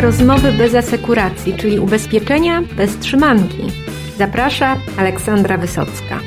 Rozmowy 0.00 0.52
bez 0.52 0.74
asekuracji, 0.74 1.54
czyli 1.54 1.78
ubezpieczenia 1.78 2.62
bez 2.76 2.98
trzymanki. 2.98 3.62
Zaprasza 4.18 4.76
Aleksandra 4.98 5.58
Wysocka. 5.58 6.20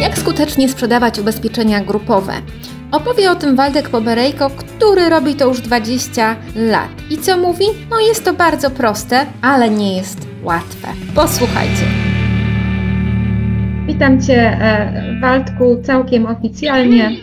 Jak 0.00 0.18
skutecznie 0.18 0.68
sprzedawać 0.68 1.18
ubezpieczenia 1.18 1.84
grupowe? 1.84 2.32
Opowie 2.92 3.30
o 3.30 3.34
tym 3.34 3.56
Waldek 3.56 3.88
Poberejko, 3.88 4.50
który 4.50 5.08
robi 5.08 5.34
to 5.34 5.48
już 5.48 5.60
20 5.60 6.36
lat. 6.56 6.90
I 7.10 7.18
co 7.18 7.38
mówi? 7.38 7.64
No 7.90 8.00
jest 8.00 8.24
to 8.24 8.34
bardzo 8.34 8.70
proste, 8.70 9.26
ale 9.42 9.70
nie 9.70 9.96
jest 9.96 10.28
łatwe. 10.42 10.88
Posłuchajcie. 11.14 11.84
Witam 13.86 14.22
Cię, 14.22 14.58
e, 14.60 15.20
Waldku, 15.20 15.82
całkiem 15.82 16.26
oficjalnie. 16.26 17.16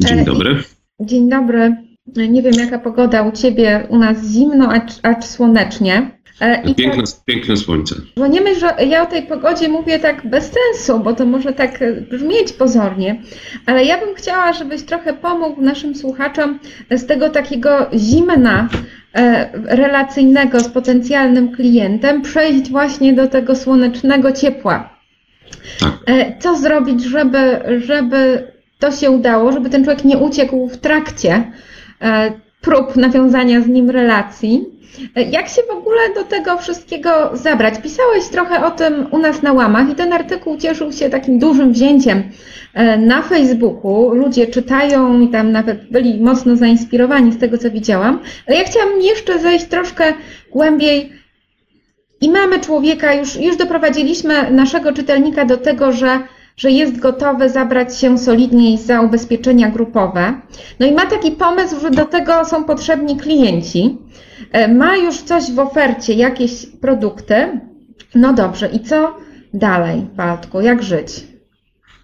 Dzień 0.00 0.24
dobry. 0.24 0.62
Dzień 1.00 1.28
dobry. 1.30 1.85
Nie 2.06 2.42
wiem, 2.42 2.54
jaka 2.54 2.78
pogoda 2.78 3.22
u 3.22 3.32
Ciebie, 3.32 3.86
u 3.88 3.98
nas 3.98 4.16
zimno, 4.24 4.68
acz, 4.72 4.92
acz 5.02 5.24
słonecznie. 5.24 6.10
E, 6.40 6.62
I 6.62 6.74
piękne, 6.74 7.02
tak, 7.02 7.24
piękne 7.24 7.56
słońce. 7.56 7.94
Bo 8.16 8.26
nie 8.26 8.40
myśl, 8.40 8.60
że 8.60 8.84
ja 8.84 9.02
o 9.02 9.06
tej 9.06 9.22
pogodzie 9.22 9.68
mówię 9.68 9.98
tak 9.98 10.26
bez 10.26 10.52
sensu, 10.52 11.00
bo 11.00 11.12
to 11.12 11.26
może 11.26 11.52
tak 11.52 11.84
brzmieć 12.10 12.52
pozornie, 12.52 13.22
ale 13.66 13.84
ja 13.84 14.00
bym 14.00 14.14
chciała, 14.14 14.52
żebyś 14.52 14.82
trochę 14.82 15.12
pomógł 15.12 15.62
naszym 15.62 15.94
słuchaczom 15.94 16.58
z 16.90 17.06
tego 17.06 17.30
takiego 17.30 17.86
zimna 17.94 18.68
e, 19.14 19.50
relacyjnego 19.76 20.60
z 20.60 20.68
potencjalnym 20.68 21.52
klientem 21.52 22.22
przejść 22.22 22.70
właśnie 22.70 23.12
do 23.12 23.26
tego 23.26 23.56
słonecznego 23.56 24.32
ciepła. 24.32 24.96
Tak. 25.80 25.92
E, 26.06 26.38
co 26.38 26.56
zrobić, 26.56 27.04
żeby, 27.04 27.58
żeby 27.78 28.52
to 28.78 28.92
się 28.92 29.10
udało, 29.10 29.52
żeby 29.52 29.70
ten 29.70 29.84
człowiek 29.84 30.04
nie 30.04 30.18
uciekł 30.18 30.68
w 30.68 30.76
trakcie 30.76 31.52
prób 32.60 32.96
nawiązania 32.96 33.60
z 33.60 33.66
nim 33.66 33.90
relacji? 33.90 34.64
Jak 35.30 35.48
się 35.48 35.62
w 35.62 35.70
ogóle 35.70 36.14
do 36.14 36.24
tego 36.24 36.58
wszystkiego 36.58 37.30
zabrać? 37.32 37.74
Pisałeś 37.82 38.28
trochę 38.28 38.64
o 38.66 38.70
tym 38.70 39.06
u 39.10 39.18
nas 39.18 39.42
na 39.42 39.52
łamach 39.52 39.90
i 39.90 39.94
ten 39.94 40.12
artykuł 40.12 40.56
cieszył 40.56 40.92
się 40.92 41.10
takim 41.10 41.38
dużym 41.38 41.72
wzięciem 41.72 42.22
e, 42.74 42.98
na 42.98 43.22
Facebooku. 43.22 44.14
Ludzie 44.14 44.46
czytają 44.46 45.20
i 45.20 45.28
tam 45.28 45.52
nawet 45.52 45.90
byli 45.90 46.20
mocno 46.20 46.56
zainspirowani 46.56 47.32
z 47.32 47.38
tego, 47.38 47.58
co 47.58 47.70
widziałam. 47.70 48.18
Ale 48.46 48.56
ja 48.56 48.64
chciałam 48.64 49.00
jeszcze 49.00 49.38
zejść 49.38 49.64
troszkę 49.64 50.14
głębiej 50.52 51.12
i 52.20 52.30
mamy 52.30 52.60
człowieka, 52.60 53.14
już, 53.14 53.36
już 53.36 53.56
doprowadziliśmy 53.56 54.50
naszego 54.50 54.92
czytelnika 54.92 55.44
do 55.44 55.56
tego, 55.56 55.92
że 55.92 56.20
że 56.56 56.70
jest 56.70 56.98
gotowy 56.98 57.48
zabrać 57.50 58.00
się 58.00 58.18
solidniej 58.18 58.78
za 58.78 59.00
ubezpieczenia 59.00 59.70
grupowe. 59.70 60.40
No 60.80 60.86
i 60.86 60.92
ma 60.92 61.06
taki 61.06 61.30
pomysł, 61.30 61.80
że 61.80 61.90
do 61.90 62.04
tego 62.04 62.44
są 62.44 62.64
potrzebni 62.64 63.16
klienci. 63.16 63.98
E, 64.52 64.74
ma 64.74 64.96
już 64.96 65.16
coś 65.16 65.52
w 65.52 65.58
ofercie, 65.58 66.14
jakieś 66.14 66.66
produkty. 66.80 67.60
No 68.14 68.32
dobrze, 68.32 68.68
i 68.68 68.80
co 68.80 69.16
dalej, 69.54 70.02
Bartku? 70.16 70.60
Jak 70.60 70.82
żyć? 70.82 71.08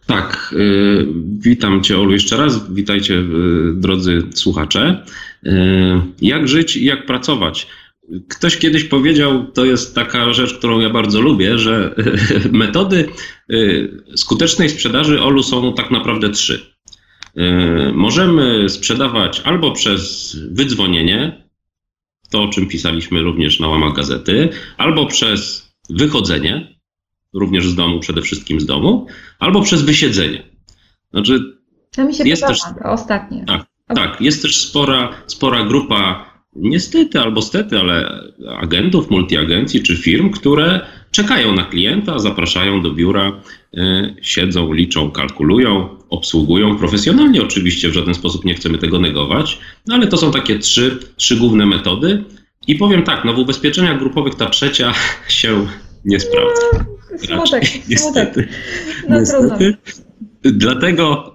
Tak, 0.07 0.55
y, 0.59 1.07
witam 1.39 1.83
Cię 1.83 1.99
Olu 1.99 2.13
jeszcze 2.13 2.37
raz, 2.37 2.75
witajcie 2.75 3.15
y, 3.15 3.25
drodzy 3.75 4.23
słuchacze. 4.35 5.05
Y, 5.47 5.51
jak 6.23 6.49
żyć 6.49 6.77
i 6.77 6.85
jak 6.85 7.07
pracować? 7.07 7.67
Ktoś 8.29 8.59
kiedyś 8.59 8.85
powiedział, 8.85 9.47
to 9.47 9.65
jest 9.65 9.95
taka 9.95 10.33
rzecz, 10.33 10.55
którą 10.55 10.81
ja 10.81 10.91
bardzo 10.91 11.21
lubię, 11.21 11.59
że 11.59 11.95
metody 12.53 13.09
skutecznej 14.17 14.69
sprzedaży 14.69 15.23
Olu 15.23 15.43
są 15.43 15.75
tak 15.75 15.91
naprawdę 15.91 16.31
trzy. 16.31 16.73
Możemy 17.93 18.69
sprzedawać 18.69 19.41
albo 19.41 19.73
przez 19.73 20.37
wydzwonienie, 20.51 21.49
to 22.31 22.43
o 22.43 22.49
czym 22.49 22.69
pisaliśmy 22.69 23.23
również 23.23 23.61
na 23.61 23.69
łamach 23.69 23.93
gazety, 23.93 24.49
albo 24.77 25.07
przez 25.07 25.69
wychodzenie, 25.91 26.79
również 27.33 27.69
z 27.69 27.75
domu, 27.75 28.01
przede 28.01 28.23
wszystkim 28.23 28.61
z 28.61 28.67
domu, 28.67 29.07
albo 29.39 29.63
przez 29.63 29.83
wysiedzenie. 29.83 30.43
Znaczy, 31.11 31.57
to 31.91 32.05
mi 32.05 32.15
się 32.15 32.25
jest 32.25 32.43
podoba, 32.43 32.65
też, 32.65 32.83
to 32.83 32.91
ostatnie. 32.91 33.45
Tak, 33.47 33.67
tak, 33.95 34.21
jest 34.21 34.43
też 34.43 34.61
spora, 34.61 35.13
spora 35.27 35.65
grupa 35.65 36.32
niestety 36.57 37.21
albo 37.21 37.43
stety, 37.43 37.79
ale 37.79 38.23
agentów, 38.59 39.11
multiagencji 39.11 39.83
czy 39.83 39.97
firm, 39.97 40.31
które 40.31 40.81
czekają 41.11 41.55
na 41.55 41.65
klienta, 41.65 42.19
zapraszają 42.19 42.83
do 42.83 42.91
biura, 42.91 43.43
y, 43.75 43.81
siedzą, 44.23 44.73
liczą, 44.73 45.11
kalkulują, 45.11 45.89
obsługują 46.11 46.79
profesjonalnie 46.79 47.43
oczywiście, 47.43 47.89
w 47.89 47.93
żaden 47.93 48.15
sposób 48.15 48.45
nie 48.45 48.55
chcemy 48.55 48.79
tego 48.79 48.99
negować, 48.99 49.59
no 49.87 49.95
ale 49.95 50.07
to 50.07 50.17
są 50.17 50.33
takie 50.33 50.59
trzy, 50.59 50.99
trzy 51.17 51.37
główne 51.37 51.67
metody 51.67 52.25
i 52.67 52.77
powiem 52.77 53.03
tak, 53.03 53.25
no 53.25 53.33
w 53.35 53.39
ubezpieczeniach 53.39 53.99
grupowych 53.99 54.35
ta 54.35 54.51
trzecia 54.51 54.93
się 55.29 55.67
nie 56.05 56.21
sprawdza. 56.21 56.63
No, 57.31 57.47
smutek, 57.47 57.89
niestety. 57.89 58.49
No, 59.09 59.19
niestety. 59.21 59.77
Dlatego 60.43 61.33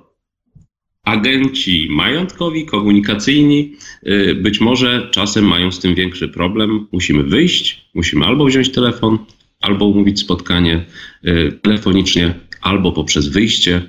agenci 1.07 1.87
majątkowi, 1.89 2.65
komunikacyjni 2.65 3.75
y, 4.07 4.35
być 4.35 4.61
może 4.61 5.07
czasem 5.11 5.45
mają 5.45 5.71
z 5.71 5.79
tym 5.79 5.95
większy 5.95 6.29
problem. 6.29 6.87
Musimy 6.91 7.23
wyjść, 7.23 7.89
musimy 7.93 8.25
albo 8.25 8.45
wziąć 8.45 8.71
telefon, 8.71 9.19
albo 9.61 9.85
umówić 9.85 10.19
spotkanie 10.19 10.85
y, 11.25 11.59
telefonicznie, 11.61 12.33
albo 12.61 12.91
poprzez 12.91 13.27
wyjście 13.27 13.81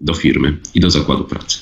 do 0.00 0.14
firmy 0.14 0.56
i 0.74 0.80
do 0.80 0.90
zakładu 0.90 1.24
pracy. 1.24 1.58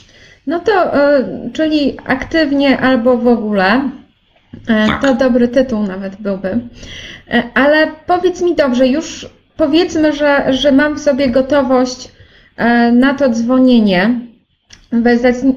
No 0.46 0.60
to, 0.60 0.96
y, 0.96 1.52
czyli 1.52 1.92
aktywnie 2.06 2.78
albo 2.78 3.18
w 3.18 3.26
ogóle. 3.26 3.90
Tak. 4.66 5.02
To 5.02 5.14
dobry 5.14 5.48
tytuł 5.48 5.82
nawet 5.82 6.16
byłby. 6.20 6.60
Ale 7.54 7.92
powiedz 8.06 8.42
mi 8.42 8.56
dobrze, 8.56 8.88
już 8.88 9.26
powiedzmy, 9.56 10.12
że, 10.12 10.54
że 10.54 10.72
mam 10.72 10.94
w 10.96 11.00
sobie 11.00 11.28
gotowość 11.28 12.08
na 12.92 13.14
to 13.14 13.28
dzwonienie 13.28 14.31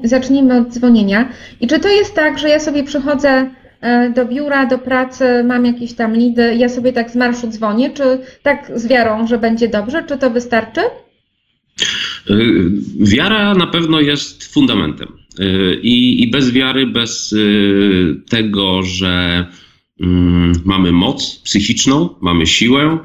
Zacznijmy 0.04 0.58
od 0.58 0.68
dzwonienia. 0.68 1.28
I 1.60 1.66
czy 1.66 1.78
to 1.78 1.88
jest 1.88 2.14
tak, 2.14 2.38
że 2.38 2.48
ja 2.48 2.60
sobie 2.60 2.84
przychodzę 2.84 3.50
e, 3.80 4.10
do 4.10 4.26
biura, 4.26 4.66
do 4.66 4.78
pracy, 4.78 5.24
mam 5.44 5.66
jakieś 5.66 5.92
tam 5.94 6.14
lidy, 6.14 6.54
ja 6.56 6.68
sobie 6.68 6.92
tak 6.92 7.10
z 7.10 7.16
marszu 7.16 7.48
dzwonię, 7.48 7.90
czy 7.90 8.18
tak 8.42 8.72
z 8.74 8.86
wiarą, 8.86 9.26
że 9.26 9.38
będzie 9.38 9.68
dobrze, 9.68 10.04
czy 10.08 10.18
to 10.18 10.30
wystarczy? 10.30 10.80
E, 10.80 12.34
wiara 13.00 13.54
na 13.54 13.66
pewno 13.66 14.00
jest 14.00 14.52
fundamentem. 14.52 15.08
E, 15.38 15.74
I, 15.74 16.22
i 16.22 16.30
bez 16.30 16.52
wiary, 16.52 16.86
bez 16.86 17.34
tego, 18.30 18.82
że 18.82 19.46
mm, 20.00 20.52
mamy 20.64 20.92
moc 20.92 21.40
psychiczną, 21.44 22.08
mamy 22.20 22.46
siłę, 22.46 22.98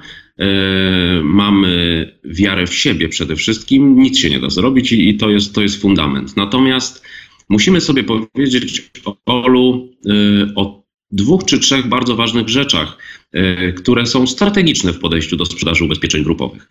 mamy 1.24 2.08
wiarę 2.24 2.68
w 2.68 2.75
siebie 2.75 3.09
przede 3.09 3.36
wszystkim, 3.36 4.02
nic 4.02 4.18
się 4.18 4.30
nie 4.30 4.40
da 4.40 4.50
zrobić 4.50 4.92
i, 4.92 5.18
to, 5.18 5.30
jest, 5.30 5.56
to 5.56 5.62
jest 5.62 5.81
fundament. 5.81 6.38
Natomiast 6.38 7.06
musimy 7.50 7.81
sobie 7.81 8.03
powiedzieć 8.03 8.91
Olu 9.25 9.90
e, 10.06 10.12
o 10.56 10.84
dwóch 11.12 11.46
czy 11.46 11.59
trzech 11.59 11.88
bardzo 11.88 12.16
ważnych 12.16 12.50
rzeczach, 12.50 12.97
e, 13.31 13.74
które 13.74 14.06
są 14.06 14.28
strategiczne 14.28 14.94
w 14.94 15.00
podejściu 15.00 15.38
do 15.38 15.46
sprzedaży 15.46 15.86
ubezpieczeń 15.86 16.24
grupowych 16.24 16.70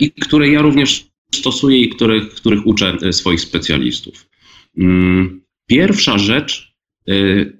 i 0.00 0.10
które 0.10 0.48
ja 0.48 0.62
również 0.62 1.06
stosuję 1.34 1.78
i 1.78 1.88
których, 1.88 2.34
których 2.34 2.66
uczę 2.66 3.12
swoich 3.12 3.40
specjalistów. 3.40 4.28
Mm, 4.78 5.40
pierwsza 5.66 6.18
rzecz 6.18 6.76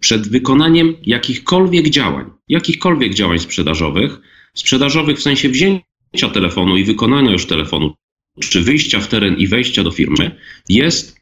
przed 0.00 0.28
wykonaniem 0.28 0.94
jakichkolwiek 1.02 1.90
działań, 1.90 2.30
jakichkolwiek 2.48 3.14
działań 3.14 3.38
sprzedażowych, 3.38 4.20
sprzedażowych 4.56 5.18
w 5.18 5.22
sensie 5.22 5.48
wzięcia 5.48 6.28
telefonu 6.34 6.76
i 6.76 6.84
wykonania 6.84 7.32
już 7.32 7.46
telefonu, 7.46 7.94
czy 8.40 8.62
wyjścia 8.62 9.00
w 9.00 9.08
teren 9.08 9.36
i 9.38 9.46
wejścia 9.46 9.84
do 9.84 9.90
firmy, 9.90 10.30
jest 10.68 11.20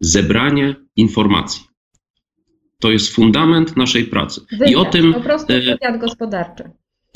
zebranie 0.00 0.74
informacji. 0.96 1.62
To 2.80 2.90
jest 2.90 3.14
fundament 3.14 3.76
naszej 3.76 4.04
pracy. 4.04 4.40
Wywiad, 4.50 4.70
I 4.70 4.76
o 4.76 4.84
tym. 4.84 5.14
Po 5.14 5.20
prostu 5.20 5.52
e, 5.52 5.60
wywiad 5.60 6.00
gospodarczy. 6.00 6.64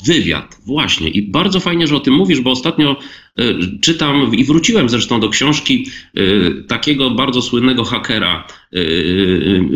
Wywiad, 0.05 0.57
właśnie. 0.65 1.09
I 1.09 1.31
bardzo 1.31 1.59
fajnie, 1.59 1.87
że 1.87 1.95
o 1.95 1.99
tym 1.99 2.13
mówisz, 2.13 2.41
bo 2.41 2.51
ostatnio 2.51 2.99
e, 3.39 3.43
czytam 3.81 4.35
i 4.35 4.43
wróciłem 4.43 4.89
zresztą 4.89 5.19
do 5.19 5.29
książki 5.29 5.87
e, 6.15 6.21
takiego 6.63 7.11
bardzo 7.11 7.41
słynnego 7.41 7.83
hakera. 7.83 8.47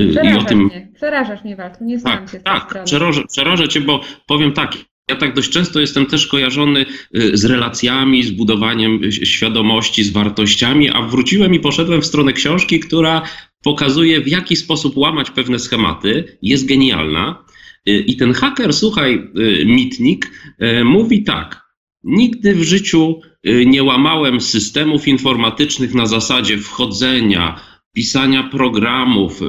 Przerażasz 0.09 0.33
i 0.33 0.37
o 0.37 0.43
tym. 0.43 0.59
Mnie, 0.59 0.91
przerażasz 0.95 1.43
mnie, 1.43 1.55
Walku, 1.55 1.85
nie 1.85 1.99
znam 1.99 2.17
tak, 2.17 2.31
cię 2.31 2.39
Tak, 2.39 2.83
przerażę, 2.83 3.23
przerażę 3.27 3.67
cię, 3.67 3.81
bo 3.81 4.01
powiem 4.27 4.53
tak, 4.53 4.77
ja 5.09 5.15
tak 5.15 5.35
dość 5.35 5.49
często 5.49 5.79
jestem 5.79 6.05
też 6.05 6.27
kojarzony 6.27 6.85
y, 7.15 7.37
z 7.37 7.45
relacjami, 7.45 8.23
z 8.23 8.31
budowaniem 8.31 9.03
y, 9.03 9.11
świadomości, 9.11 10.03
z 10.03 10.11
wartościami, 10.11 10.89
a 10.89 11.01
wróciłem 11.01 11.53
i 11.55 11.59
poszedłem 11.59 12.01
w 12.01 12.05
stronę 12.05 12.33
książki, 12.33 12.79
która 12.79 13.21
pokazuje, 13.63 14.21
w 14.21 14.27
jaki 14.27 14.55
sposób 14.55 14.97
łamać 14.97 15.31
pewne 15.31 15.59
schematy. 15.59 16.37
Jest 16.41 16.65
genialna. 16.65 17.43
Y, 17.89 17.91
I 17.91 18.17
ten 18.17 18.33
haker, 18.33 18.73
słuchaj, 18.73 19.31
mitnik, 19.65 20.31
mówi 20.85 21.23
tak. 21.23 21.69
Nigdy 22.03 22.55
w 22.55 22.63
życiu 22.63 23.21
nie 23.65 23.83
łamałem 23.83 24.41
systemów 24.41 25.07
informatycznych 25.07 25.93
na 25.93 26.05
zasadzie 26.05 26.57
wchodzenia, 26.57 27.59
pisania 27.93 28.43
programów, 28.43 29.39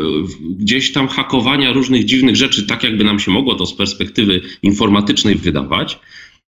gdzieś 0.51 0.93
tam 0.93 1.09
hakowania 1.09 1.73
różnych 1.73 2.05
dziwnych 2.05 2.37
rzeczy, 2.37 2.67
tak 2.67 2.85
jakby 2.85 3.05
nam 3.05 3.19
się 3.19 3.31
mogło 3.31 3.55
to 3.55 3.67
z 3.67 3.75
perspektywy 3.75 4.41
informatycznej 4.63 5.35
wydawać, 5.35 5.99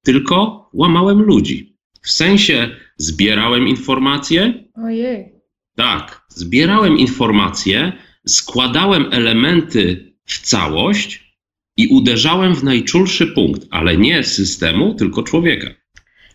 tylko 0.03 0.69
łamałem 0.73 1.21
ludzi. 1.21 1.77
W 2.01 2.11
sensie 2.11 2.69
zbierałem 2.97 3.67
informacje. 3.67 4.63
Ojej. 4.75 5.31
Tak, 5.75 6.25
zbierałem 6.29 6.97
informacje, 6.97 7.93
składałem 8.27 9.05
elementy 9.11 10.13
w 10.25 10.39
całość 10.39 11.37
i 11.77 11.87
uderzałem 11.87 12.55
w 12.55 12.63
najczulszy 12.63 13.27
punkt, 13.27 13.67
ale 13.71 13.97
nie 13.97 14.23
systemu, 14.23 14.93
tylko 14.93 15.23
człowieka. 15.23 15.80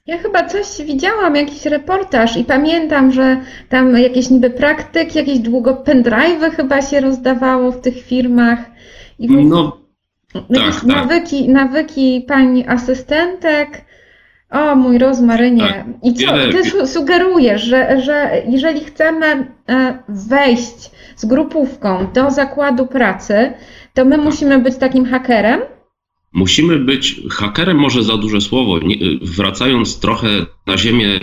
Ja 0.07 0.19
chyba 0.19 0.45
coś 0.45 0.67
widziałam, 0.85 1.37
jakiś 1.37 1.67
reportaż 1.67 2.37
i 2.37 2.45
pamiętam, 2.45 3.13
że 3.13 3.37
tam 3.69 3.97
jakieś 3.99 4.31
niby 4.31 4.51
praktyki, 4.51 5.19
jakieś 5.19 5.39
długo 5.39 5.75
pendrive'y 5.75 6.51
chyba 6.51 6.83
się 6.83 7.01
rozdawało 7.01 7.73
w 7.73 7.81
tych 7.81 8.03
firmach. 8.03 8.59
I 9.19 9.29
no, 9.31 9.79
jakieś 10.51 10.75
tak, 10.75 10.85
nawyki, 10.85 11.45
tak. 11.45 11.55
nawyki 11.55 12.25
pań 12.29 12.65
asystentek. 12.69 13.87
O 14.51 14.77
mój 14.77 14.99
rozmarynie. 14.99 15.63
Tak, 15.63 15.85
I 16.03 16.15
co 16.15 16.33
ty 16.33 16.87
sugerujesz, 16.87 17.63
że, 17.63 18.01
że 18.01 18.31
jeżeli 18.49 18.85
chcemy 18.85 19.27
e, 19.27 19.99
wejść 20.09 20.91
z 21.17 21.25
grupówką 21.25 22.07
do 22.15 22.31
zakładu 22.31 22.87
pracy, 22.87 23.53
to 23.95 24.05
my 24.05 24.19
musimy 24.19 24.59
być 24.59 24.77
takim 24.77 25.05
hakerem? 25.05 25.61
Musimy 26.37 26.79
być 26.79 27.21
hakerem, 27.31 27.79
może 27.79 28.03
za 28.05 28.17
duże 28.17 28.41
słowo, 28.41 28.81
wracając 29.23 30.01
trochę 30.01 30.47
na 30.67 30.79
ziemię 30.79 31.21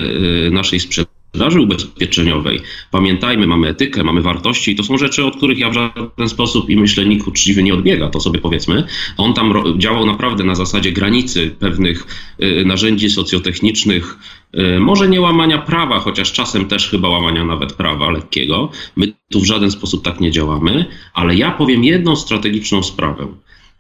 y, 0.48 0.52
naszej 0.52 0.80
sprzedaży 0.80 1.62
ubezpieczeniowej. 1.62 2.60
Pamiętajmy, 2.92 3.48
mamy 3.48 3.68
etykę, 3.68 4.04
mamy 4.04 4.22
wartości 4.22 4.72
i 4.72 4.76
to 4.76 4.84
są 4.84 4.98
rzeczy, 4.98 5.26
od 5.26 5.38
których 5.38 5.60
ja 5.60 5.70
w 5.70 5.74
żaden 5.74 6.30
sposób 6.30 6.70
i 6.70 6.78
myślę 6.78 7.06
nikt 7.06 7.28
uczciwy 7.28 7.64
nie 7.64 7.74
odbiega, 7.74 8.10
to 8.10 8.20
sobie 8.20 8.40
powiedzmy. 8.40 8.84
On 9.18 9.34
tam 9.34 9.54
działał 9.78 10.06
naprawdę 10.06 10.44
na 10.44 10.56
zasadzie 10.56 10.92
granicy 10.92 11.56
pewnych 11.60 12.08
y, 12.44 12.66
narzędzi 12.66 13.10
socjotechnicznych, 13.10 14.18
y, 14.58 14.80
może 14.80 15.10
nie 15.10 15.22
łamania 15.22 15.58
prawa, 15.58 16.00
chociaż 16.00 16.32
czasem 16.32 16.66
też 16.66 16.90
chyba 16.90 17.10
łamania 17.10 17.46
nawet 17.46 17.74
prawa 17.74 18.12
lekkiego. 18.12 18.72
My 18.96 19.14
tu 19.32 19.40
w 19.40 19.46
żaden 19.46 19.72
sposób 19.72 20.04
tak 20.04 20.20
nie 20.20 20.32
działamy, 20.32 20.86
ale 21.14 21.36
ja 21.36 21.52
powiem 21.52 21.84
jedną 21.84 22.16
strategiczną 22.16 22.84
sprawę. 22.84 23.28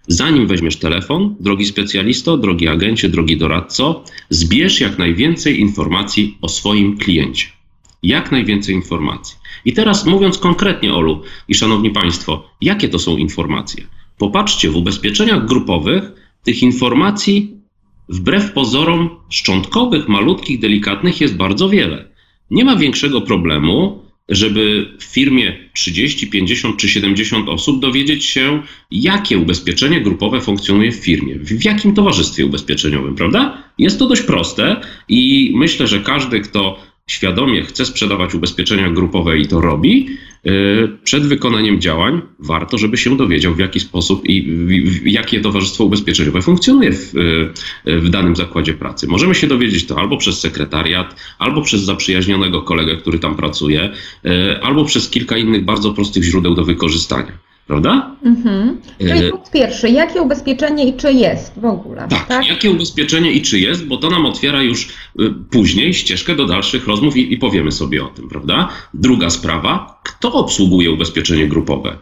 Zanim 0.07 0.47
weźmiesz 0.47 0.77
telefon, 0.77 1.35
drogi 1.39 1.65
specjalisto, 1.65 2.37
drogi 2.37 2.67
agencie, 2.67 3.09
drogi 3.09 3.37
doradco, 3.37 4.03
zbierz 4.29 4.81
jak 4.81 4.97
najwięcej 4.97 5.59
informacji 5.59 6.37
o 6.41 6.49
swoim 6.49 6.97
kliencie. 6.97 7.47
Jak 8.03 8.31
najwięcej 8.31 8.75
informacji. 8.75 9.35
I 9.65 9.73
teraz 9.73 10.05
mówiąc 10.05 10.37
konkretnie, 10.37 10.93
Olu 10.93 11.21
i 11.47 11.55
szanowni 11.55 11.89
Państwo, 11.89 12.49
jakie 12.61 12.89
to 12.89 12.99
są 12.99 13.17
informacje? 13.17 13.87
Popatrzcie, 14.17 14.69
w 14.69 14.75
ubezpieczeniach 14.75 15.45
grupowych 15.45 16.03
tych 16.43 16.63
informacji 16.63 17.57
wbrew 18.09 18.51
pozorom 18.51 19.09
szczątkowych, 19.29 20.07
malutkich, 20.09 20.59
delikatnych 20.59 21.21
jest 21.21 21.35
bardzo 21.35 21.69
wiele. 21.69 22.09
Nie 22.51 22.65
ma 22.65 22.75
większego 22.75 23.21
problemu 23.21 24.03
żeby 24.29 24.95
w 24.99 25.03
firmie 25.03 25.57
30, 25.73 26.27
50 26.27 26.77
czy 26.77 26.89
70 26.89 27.49
osób 27.49 27.81
dowiedzieć 27.81 28.25
się, 28.25 28.63
jakie 28.91 29.37
ubezpieczenie 29.37 30.01
grupowe 30.01 30.41
funkcjonuje 30.41 30.91
w 30.91 30.95
firmie, 30.95 31.35
w 31.35 31.65
jakim 31.65 31.95
towarzystwie 31.95 32.45
ubezpieczeniowym, 32.45 33.15
prawda? 33.15 33.63
Jest 33.77 33.99
to 33.99 34.07
dość 34.07 34.21
proste 34.21 34.81
i 35.09 35.51
myślę, 35.55 35.87
że 35.87 35.99
każdy, 35.99 36.39
kto 36.41 36.92
świadomie 37.07 37.63
chce 37.63 37.85
sprzedawać 37.85 38.35
ubezpieczenia 38.35 38.89
grupowe 38.89 39.37
i 39.37 39.47
to 39.47 39.61
robi, 39.61 40.09
y, 40.45 40.97
przed 41.03 41.25
wykonaniem 41.25 41.81
działań 41.81 42.21
warto, 42.39 42.77
żeby 42.77 42.97
się 42.97 43.17
dowiedział, 43.17 43.53
w 43.53 43.59
jaki 43.59 43.79
sposób 43.79 44.21
i 44.29 44.57
jakie 45.05 45.41
towarzystwo 45.41 45.83
ubezpieczeniowe 45.83 46.41
funkcjonuje 46.41 46.91
w, 46.91 47.15
y, 47.87 47.99
w 47.99 48.09
danym 48.09 48.35
zakładzie 48.35 48.73
pracy. 48.73 49.07
Możemy 49.07 49.35
się 49.35 49.47
dowiedzieć 49.47 49.85
to 49.85 49.99
albo 49.99 50.17
przez 50.17 50.39
sekretariat, 50.39 51.21
albo 51.39 51.61
przez 51.61 51.81
zaprzyjaźnionego 51.81 52.61
kolegę, 52.61 52.97
który 52.97 53.19
tam 53.19 53.35
pracuje, 53.35 53.89
y, 54.25 54.61
albo 54.61 54.85
przez 54.85 55.09
kilka 55.09 55.37
innych 55.37 55.65
bardzo 55.65 55.93
prostych 55.93 56.23
źródeł 56.23 56.55
do 56.55 56.63
wykorzystania 56.63 57.42
prawda? 57.67 58.15
Mhm. 58.25 58.81
Czyli 58.99 59.25
e, 59.25 59.29
punkt 59.29 59.51
pierwszy, 59.51 59.89
jakie 59.89 60.21
ubezpieczenie 60.21 60.87
i 60.87 60.93
czy 60.93 61.13
jest 61.13 61.59
w 61.59 61.65
ogóle? 61.65 62.07
Tak, 62.09 62.27
tak, 62.27 62.47
jakie 62.47 62.71
ubezpieczenie 62.71 63.31
i 63.31 63.41
czy 63.41 63.59
jest, 63.59 63.87
bo 63.87 63.97
to 63.97 64.09
nam 64.09 64.25
otwiera 64.25 64.63
już 64.63 64.89
y, 65.19 65.33
później 65.51 65.93
ścieżkę 65.93 66.35
do 66.35 66.45
dalszych 66.45 66.87
rozmów 66.87 67.17
i, 67.17 67.33
i 67.33 67.37
powiemy 67.37 67.71
sobie 67.71 68.03
o 68.03 68.07
tym, 68.07 68.29
prawda? 68.29 68.69
Druga 68.93 69.29
sprawa, 69.29 70.01
kto 70.03 70.33
obsługuje 70.33 70.91
ubezpieczenie 70.91 71.47
grupowe? 71.47 71.97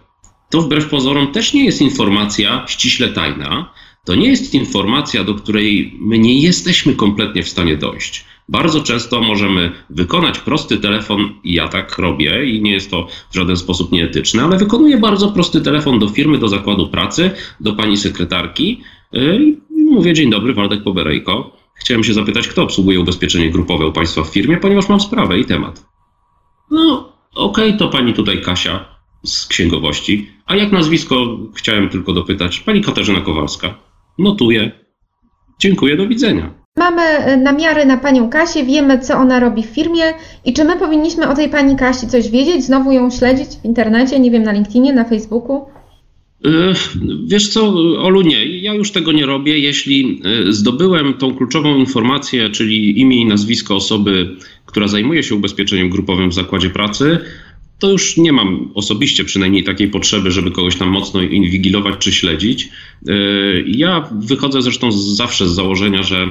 To 0.49 0.61
wbrew 0.61 0.89
pozorom 0.89 1.31
też 1.31 1.53
nie 1.53 1.65
jest 1.65 1.81
informacja 1.81 2.65
ściśle 2.67 3.09
tajna, 3.09 3.73
to 4.05 4.15
nie 4.15 4.27
jest 4.27 4.53
informacja, 4.53 5.23
do 5.23 5.35
której 5.35 5.95
my 5.99 6.19
nie 6.19 6.41
jesteśmy 6.41 6.95
kompletnie 6.95 7.43
w 7.43 7.49
stanie 7.49 7.77
dojść. 7.77 8.25
Bardzo 8.49 8.83
często 8.83 9.21
możemy 9.21 9.71
wykonać 9.89 10.39
prosty 10.39 10.77
telefon, 10.77 11.29
i 11.43 11.53
ja 11.53 11.67
tak 11.67 11.97
robię, 11.97 12.45
i 12.45 12.61
nie 12.61 12.71
jest 12.71 12.91
to 12.91 13.07
w 13.31 13.35
żaden 13.35 13.57
sposób 13.57 13.91
nieetyczne, 13.91 14.43
ale 14.43 14.57
wykonuję 14.57 14.97
bardzo 14.97 15.31
prosty 15.31 15.61
telefon 15.61 15.99
do 15.99 16.09
firmy, 16.09 16.37
do 16.37 16.47
zakładu 16.47 16.87
pracy, 16.87 17.31
do 17.59 17.73
pani 17.73 17.97
sekretarki 17.97 18.81
y, 19.15 19.55
i 19.77 19.83
mówię: 19.83 20.13
Dzień 20.13 20.29
dobry, 20.29 20.53
Waldek 20.53 20.83
Poberejko. 20.83 21.57
Chciałem 21.75 22.03
się 22.03 22.13
zapytać, 22.13 22.47
kto 22.47 22.63
obsługuje 22.63 22.99
ubezpieczenie 22.99 23.49
grupowe 23.49 23.87
u 23.87 23.91
Państwa 23.91 24.23
w 24.23 24.27
firmie, 24.27 24.57
ponieważ 24.57 24.89
mam 24.89 24.99
sprawę 24.99 25.39
i 25.39 25.45
temat. 25.45 25.85
No, 26.71 27.13
okej, 27.35 27.67
okay, 27.67 27.79
to 27.79 27.87
pani 27.87 28.13
tutaj 28.13 28.41
Kasia 28.41 28.85
z 29.23 29.47
księgowości. 29.47 30.29
A 30.45 30.55
jak 30.55 30.71
nazwisko 30.71 31.37
chciałem 31.55 31.89
tylko 31.89 32.13
dopytać? 32.13 32.59
Pani 32.59 32.81
Katarzyna 32.81 33.21
Kowalska. 33.21 33.75
Notuję. 34.17 34.71
Dziękuję, 35.59 35.97
do 35.97 36.07
widzenia. 36.07 36.60
Mamy 36.77 37.01
e, 37.01 37.37
namiary 37.37 37.85
na 37.85 37.97
panią 37.97 38.29
Kasię, 38.29 38.63
wiemy, 38.63 38.99
co 38.99 39.17
ona 39.17 39.39
robi 39.39 39.63
w 39.63 39.65
firmie 39.65 40.03
i 40.45 40.53
czy 40.53 40.63
my 40.63 40.79
powinniśmy 40.79 41.29
o 41.29 41.35
tej 41.35 41.49
pani 41.49 41.75
Kasi 41.75 42.07
coś 42.07 42.29
wiedzieć, 42.29 42.63
znowu 42.63 42.91
ją 42.91 43.11
śledzić 43.11 43.47
w 43.61 43.65
internecie, 43.65 44.19
nie 44.19 44.31
wiem, 44.31 44.43
na 44.43 44.51
LinkedInie, 44.51 44.93
na 44.93 45.03
Facebooku? 45.03 45.65
E, 46.45 46.73
wiesz 47.25 47.49
co, 47.49 47.67
Olu, 47.99 48.21
nie, 48.21 48.45
ja 48.45 48.73
już 48.73 48.91
tego 48.91 49.11
nie 49.11 49.25
robię. 49.25 49.59
Jeśli 49.59 50.21
e, 50.49 50.53
zdobyłem 50.53 51.13
tą 51.13 51.35
kluczową 51.35 51.77
informację, 51.77 52.49
czyli 52.49 52.99
imię 52.99 53.17
i 53.17 53.25
nazwisko 53.25 53.75
osoby, 53.75 54.35
która 54.65 54.87
zajmuje 54.87 55.23
się 55.23 55.35
ubezpieczeniem 55.35 55.89
grupowym 55.89 56.29
w 56.29 56.33
zakładzie 56.33 56.69
pracy, 56.69 57.19
to 57.79 57.91
już 57.91 58.17
nie 58.17 58.33
mam 58.33 58.71
osobiście 58.73 59.23
przynajmniej 59.23 59.63
takiej 59.63 59.87
potrzeby, 59.87 60.31
żeby 60.31 60.51
kogoś 60.51 60.75
tam 60.75 60.89
mocno 60.89 61.21
inwigilować 61.21 61.95
czy 61.99 62.11
śledzić. 62.11 62.69
Ja 63.65 64.09
wychodzę 64.11 64.61
zresztą 64.61 64.91
zawsze 64.91 65.47
z 65.47 65.51
założenia, 65.51 66.03
że 66.03 66.27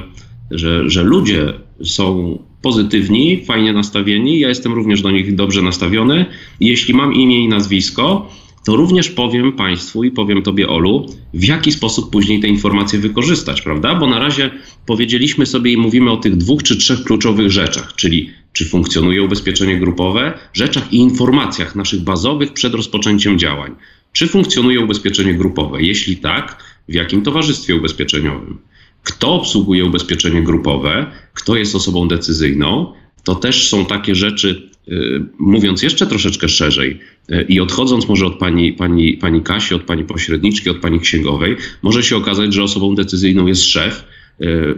że, 0.51 0.89
że 0.89 1.03
ludzie 1.03 1.53
są 1.83 2.37
pozytywni, 2.61 3.45
fajnie 3.45 3.73
nastawieni, 3.73 4.39
ja 4.39 4.49
jestem 4.49 4.73
również 4.73 5.01
do 5.01 5.11
nich 5.11 5.35
dobrze 5.35 5.61
nastawiony. 5.61 6.25
Jeśli 6.59 6.93
mam 6.93 7.13
imię 7.13 7.43
i 7.43 7.47
nazwisko, 7.47 8.29
to 8.65 8.75
również 8.75 9.09
powiem 9.09 9.53
Państwu 9.53 10.03
i 10.03 10.11
powiem 10.11 10.41
Tobie, 10.41 10.69
Olu, 10.69 11.05
w 11.33 11.43
jaki 11.43 11.71
sposób 11.71 12.11
później 12.11 12.39
te 12.39 12.47
informacje 12.47 12.99
wykorzystać, 12.99 13.61
prawda? 13.61 13.95
Bo 13.95 14.07
na 14.07 14.19
razie 14.19 14.51
powiedzieliśmy 14.85 15.45
sobie 15.45 15.71
i 15.71 15.77
mówimy 15.77 16.11
o 16.11 16.17
tych 16.17 16.37
dwóch 16.37 16.63
czy 16.63 16.77
trzech 16.77 17.03
kluczowych 17.03 17.51
rzeczach, 17.51 17.95
czyli 17.95 18.29
czy 18.53 18.65
funkcjonuje 18.65 19.23
ubezpieczenie 19.23 19.79
grupowe, 19.79 20.33
rzeczach 20.53 20.93
i 20.93 20.97
informacjach 20.97 21.75
naszych 21.75 22.01
bazowych 22.01 22.53
przed 22.53 22.73
rozpoczęciem 22.73 23.39
działań. 23.39 23.75
Czy 24.13 24.27
funkcjonuje 24.27 24.79
ubezpieczenie 24.79 25.33
grupowe? 25.33 25.81
Jeśli 25.81 26.17
tak, 26.17 26.63
w 26.89 26.93
jakim 26.93 27.21
towarzystwie 27.21 27.75
ubezpieczeniowym? 27.75 28.57
Kto 29.03 29.33
obsługuje 29.33 29.85
ubezpieczenie 29.85 30.43
grupowe, 30.43 31.11
kto 31.33 31.55
jest 31.55 31.75
osobą 31.75 32.07
decyzyjną, 32.07 32.93
to 33.23 33.35
też 33.35 33.69
są 33.69 33.85
takie 33.85 34.15
rzeczy, 34.15 34.69
y, 34.87 35.25
mówiąc 35.39 35.83
jeszcze 35.83 36.07
troszeczkę 36.07 36.49
szerzej 36.49 36.99
y, 37.31 37.45
i 37.49 37.59
odchodząc 37.59 38.07
może 38.07 38.25
od 38.25 38.35
pani, 38.35 38.73
pani, 38.73 39.17
pani 39.17 39.41
Kasi, 39.41 39.75
od 39.75 39.83
pani 39.83 40.03
pośredniczki, 40.03 40.69
od 40.69 40.77
pani 40.77 40.99
księgowej, 40.99 41.57
może 41.81 42.03
się 42.03 42.17
okazać, 42.17 42.53
że 42.53 42.63
osobą 42.63 42.95
decyzyjną 42.95 43.47
jest 43.47 43.63
szef, 43.63 44.03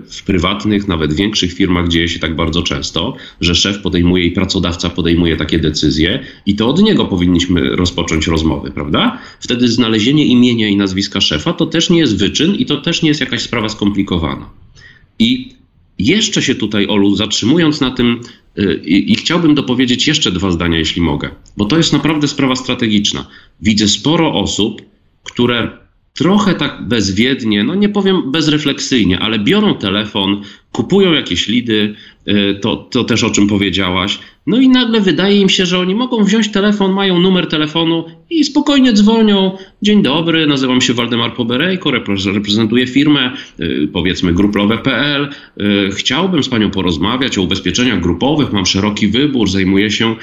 w 0.09 0.23
prywatnych, 0.25 0.87
nawet 0.87 1.13
większych 1.13 1.53
firmach 1.53 1.87
dzieje 1.87 2.09
się 2.09 2.19
tak 2.19 2.35
bardzo 2.35 2.63
często, 2.63 3.15
że 3.41 3.55
szef 3.55 3.81
podejmuje 3.81 4.25
i 4.25 4.31
pracodawca 4.31 4.89
podejmuje 4.89 5.37
takie 5.37 5.59
decyzje 5.59 6.19
i 6.45 6.55
to 6.55 6.67
od 6.69 6.81
niego 6.81 7.05
powinniśmy 7.05 7.75
rozpocząć 7.75 8.27
rozmowy, 8.27 8.71
prawda? 8.71 9.19
Wtedy 9.39 9.67
znalezienie 9.67 10.25
imienia 10.25 10.67
i 10.67 10.75
nazwiska 10.75 11.21
szefa 11.21 11.53
to 11.53 11.65
też 11.65 11.89
nie 11.89 11.99
jest 11.99 12.17
wyczyn 12.17 12.55
i 12.55 12.65
to 12.65 12.81
też 12.81 13.01
nie 13.01 13.09
jest 13.09 13.21
jakaś 13.21 13.41
sprawa 13.41 13.69
skomplikowana. 13.69 14.49
I 15.19 15.49
jeszcze 15.99 16.41
się 16.41 16.55
tutaj, 16.55 16.87
Olu, 16.87 17.15
zatrzymując 17.15 17.81
na 17.81 17.91
tym, 17.91 18.19
y, 18.59 18.81
i, 18.85 19.13
i, 19.13 19.15
chciałbym 19.15 19.55
dopowiedzieć 19.55 20.07
jeszcze 20.07 20.31
dwa 20.31 20.51
zdania, 20.51 20.77
jeśli 20.77 21.01
mogę, 21.01 21.29
bo 21.57 21.65
to 21.65 21.77
jest 21.77 21.93
naprawdę 21.93 22.27
sprawa 22.27 22.55
strategiczna. 22.55 23.27
Widzę 23.61 23.87
sporo 23.87 24.33
osób, 24.33 24.81
które 25.23 25.82
trochę 26.13 26.55
tak 26.55 26.87
bezwiednie, 26.87 27.63
no 27.63 27.75
nie 27.75 27.89
powiem 27.89 28.31
bezrefleksyjnie, 28.31 29.19
ale 29.19 29.39
biorą 29.39 29.75
telefon, 29.75 30.41
kupują 30.71 31.13
jakieś 31.13 31.47
lidy, 31.47 31.95
to, 32.61 32.75
to 32.75 33.03
też 33.03 33.23
o 33.23 33.29
czym 33.29 33.47
powiedziałaś. 33.47 34.19
No 34.47 34.57
i 34.57 34.69
nagle 34.69 35.01
wydaje 35.01 35.41
im 35.41 35.49
się, 35.49 35.65
że 35.65 35.79
oni 35.79 35.95
mogą 35.95 36.23
wziąć 36.23 36.51
telefon, 36.51 36.93
mają 36.93 37.19
numer 37.19 37.47
telefonu 37.47 38.05
i 38.29 38.43
spokojnie 38.43 38.93
dzwonią. 38.93 39.57
Dzień 39.81 40.01
dobry, 40.01 40.47
nazywam 40.47 40.81
się 40.81 40.93
Waldemar 40.93 41.35
Poberejko, 41.35 41.91
reprezentuję 41.91 42.87
firmę, 42.87 43.31
y, 43.59 43.89
powiedzmy 43.93 44.33
gruplowe.pl. 44.33 45.29
Chciałbym 45.91 46.43
z 46.43 46.49
panią 46.49 46.71
porozmawiać 46.71 47.37
o 47.37 47.41
ubezpieczeniach 47.41 47.99
grupowych, 47.99 48.53
mam 48.53 48.65
szeroki 48.65 49.07
wybór, 49.07 49.49
zajmuję 49.49 49.91
się 49.91 50.15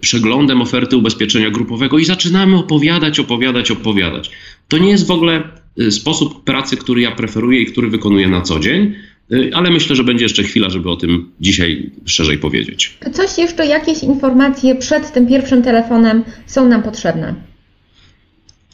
przeglądem 0.00 0.62
oferty 0.62 0.96
ubezpieczenia 0.96 1.50
grupowego 1.50 1.98
i 1.98 2.04
zaczynamy 2.04 2.56
opowiadać, 2.56 3.20
opowiadać, 3.20 3.70
opowiadać. 3.70 4.30
To 4.68 4.78
nie 4.78 4.90
jest 4.90 5.06
w 5.06 5.10
ogóle 5.10 5.42
sposób 5.90 6.44
pracy, 6.44 6.76
który 6.76 7.00
ja 7.00 7.10
preferuję 7.10 7.60
i 7.60 7.66
który 7.66 7.88
wykonuję 7.88 8.28
na 8.28 8.40
co 8.40 8.60
dzień. 8.60 8.94
Y, 9.32 9.50
ale 9.54 9.70
myślę, 9.70 9.96
że 9.96 10.04
będzie 10.04 10.24
jeszcze 10.24 10.42
chwila, 10.42 10.70
żeby 10.70 10.90
o 10.90 10.96
tym 10.96 11.30
dzisiaj 11.40 11.90
szerzej 12.04 12.38
powiedzieć. 12.38 12.98
Coś 13.12 13.38
jeszcze, 13.38 13.66
jakieś 13.66 14.02
informacje 14.02 14.74
przed 14.74 15.12
tym 15.12 15.26
pierwszym 15.26 15.62
telefonem 15.62 16.24
są 16.46 16.68
nam 16.68 16.82
potrzebne? 16.82 17.34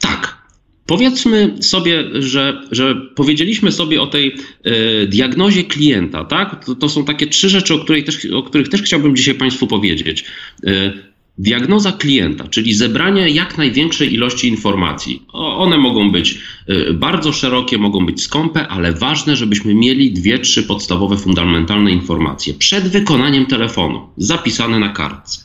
Tak. 0.00 0.44
Powiedzmy 0.86 1.54
sobie, 1.60 2.04
że, 2.22 2.60
że 2.70 2.94
powiedzieliśmy 3.14 3.72
sobie 3.72 4.02
o 4.02 4.06
tej 4.06 4.36
y, 4.66 5.06
diagnozie 5.06 5.64
klienta, 5.64 6.24
tak? 6.24 6.64
To, 6.64 6.74
to, 6.74 6.88
są 6.88 7.04
takie 7.04 7.26
trzy 7.26 7.48
rzeczy, 7.48 7.74
o, 7.74 7.78
której 7.78 8.04
też, 8.04 8.26
o 8.26 8.42
których 8.42 8.68
też 8.68 8.82
chciałbym 8.82 9.16
dzisiaj 9.16 9.34
Państwu 9.34 9.66
powiedzieć. 9.66 10.24
Y, 10.66 11.13
Diagnoza 11.38 11.92
klienta, 11.92 12.48
czyli 12.48 12.74
zebranie 12.74 13.28
jak 13.28 13.58
największej 13.58 14.14
ilości 14.14 14.48
informacji. 14.48 15.22
One 15.32 15.78
mogą 15.78 16.12
być 16.12 16.38
y, 16.68 16.94
bardzo 16.94 17.32
szerokie, 17.32 17.78
mogą 17.78 18.06
być 18.06 18.22
skąpe, 18.22 18.68
ale 18.68 18.92
ważne, 18.92 19.36
żebyśmy 19.36 19.74
mieli 19.74 20.12
dwie, 20.12 20.38
trzy 20.38 20.62
podstawowe, 20.62 21.16
fundamentalne 21.16 21.90
informacje 21.90 22.54
przed 22.54 22.88
wykonaniem 22.88 23.46
telefonu, 23.46 24.08
zapisane 24.16 24.78
na 24.78 24.88
kartce. 24.88 25.44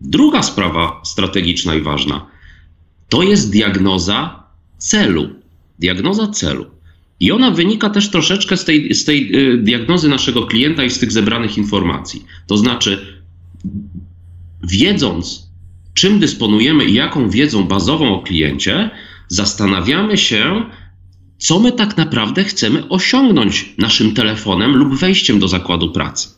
Druga 0.00 0.42
sprawa 0.42 1.00
strategiczna 1.04 1.74
i 1.74 1.80
ważna 1.80 2.26
to 3.08 3.22
jest 3.22 3.52
diagnoza 3.52 4.42
celu. 4.78 5.28
Diagnoza 5.78 6.28
celu. 6.28 6.66
I 7.20 7.32
ona 7.32 7.50
wynika 7.50 7.90
też 7.90 8.10
troszeczkę 8.10 8.56
z 8.56 8.64
tej, 8.64 8.94
z 8.94 9.04
tej 9.04 9.36
y, 9.36 9.56
diagnozy 9.56 10.08
naszego 10.08 10.46
klienta 10.46 10.84
i 10.84 10.90
z 10.90 10.98
tych 10.98 11.12
zebranych 11.12 11.58
informacji. 11.58 12.24
To 12.46 12.56
znaczy, 12.56 13.17
wiedząc, 14.62 15.48
czym 15.94 16.18
dysponujemy 16.18 16.84
i 16.84 16.94
jaką 16.94 17.30
wiedzą 17.30 17.64
bazową 17.64 18.14
o 18.14 18.22
kliencie, 18.22 18.90
zastanawiamy 19.28 20.16
się, 20.16 20.64
co 21.38 21.60
my 21.60 21.72
tak 21.72 21.96
naprawdę 21.96 22.44
chcemy 22.44 22.88
osiągnąć 22.88 23.74
naszym 23.78 24.14
telefonem 24.14 24.76
lub 24.76 24.94
wejściem 24.94 25.38
do 25.38 25.48
zakładu 25.48 25.92
pracy. 25.92 26.28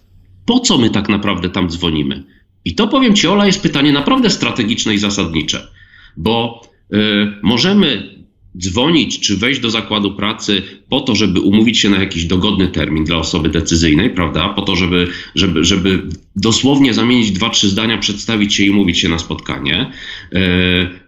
Po 0.47 0.61
co 0.61 0.79
my 0.79 0.91
tak 0.91 1.09
naprawdę 1.09 1.49
tam 1.49 1.71
dzwonimy? 1.71 2.25
I 2.65 2.75
to 2.75 2.89
powiem 2.89 3.15
Ci, 3.15 3.27
Ola, 3.27 3.47
jest 3.47 3.63
pytanie 3.63 3.93
naprawdę 3.93 4.31
strategiczne 4.31 4.95
i 4.95 4.99
zasadnicze, 4.99 5.69
bo 6.17 6.63
y, 6.93 6.97
możemy 7.43 8.20
dzwonić 8.59 9.21
czy 9.21 9.37
wejść 9.37 9.61
do 9.61 9.71
zakładu 9.71 10.15
pracy 10.15 10.63
po 10.89 11.01
to, 11.01 11.15
żeby 11.15 11.41
umówić 11.41 11.79
się 11.79 11.91
na 11.91 11.99
jakiś 11.99 12.25
dogodny 12.25 12.69
termin 12.69 13.05
dla 13.05 13.17
osoby 13.17 13.49
decyzyjnej, 13.49 14.11
prawda? 14.11 14.49
Po 14.49 14.63
to, 14.63 14.77
żeby, 14.77 15.09
żeby, 15.35 15.65
żeby 15.65 16.03
dosłownie 16.37 16.95
zamienić 16.95 17.31
dwa, 17.31 17.51
trzy 17.51 17.69
zdania, 17.69 17.99
przedstawić 17.99 18.55
się 18.55 18.65
i 18.65 18.71
umówić 18.71 18.99
się 18.99 19.09
na 19.09 19.19
spotkanie. 19.19 19.93
E, 20.33 20.41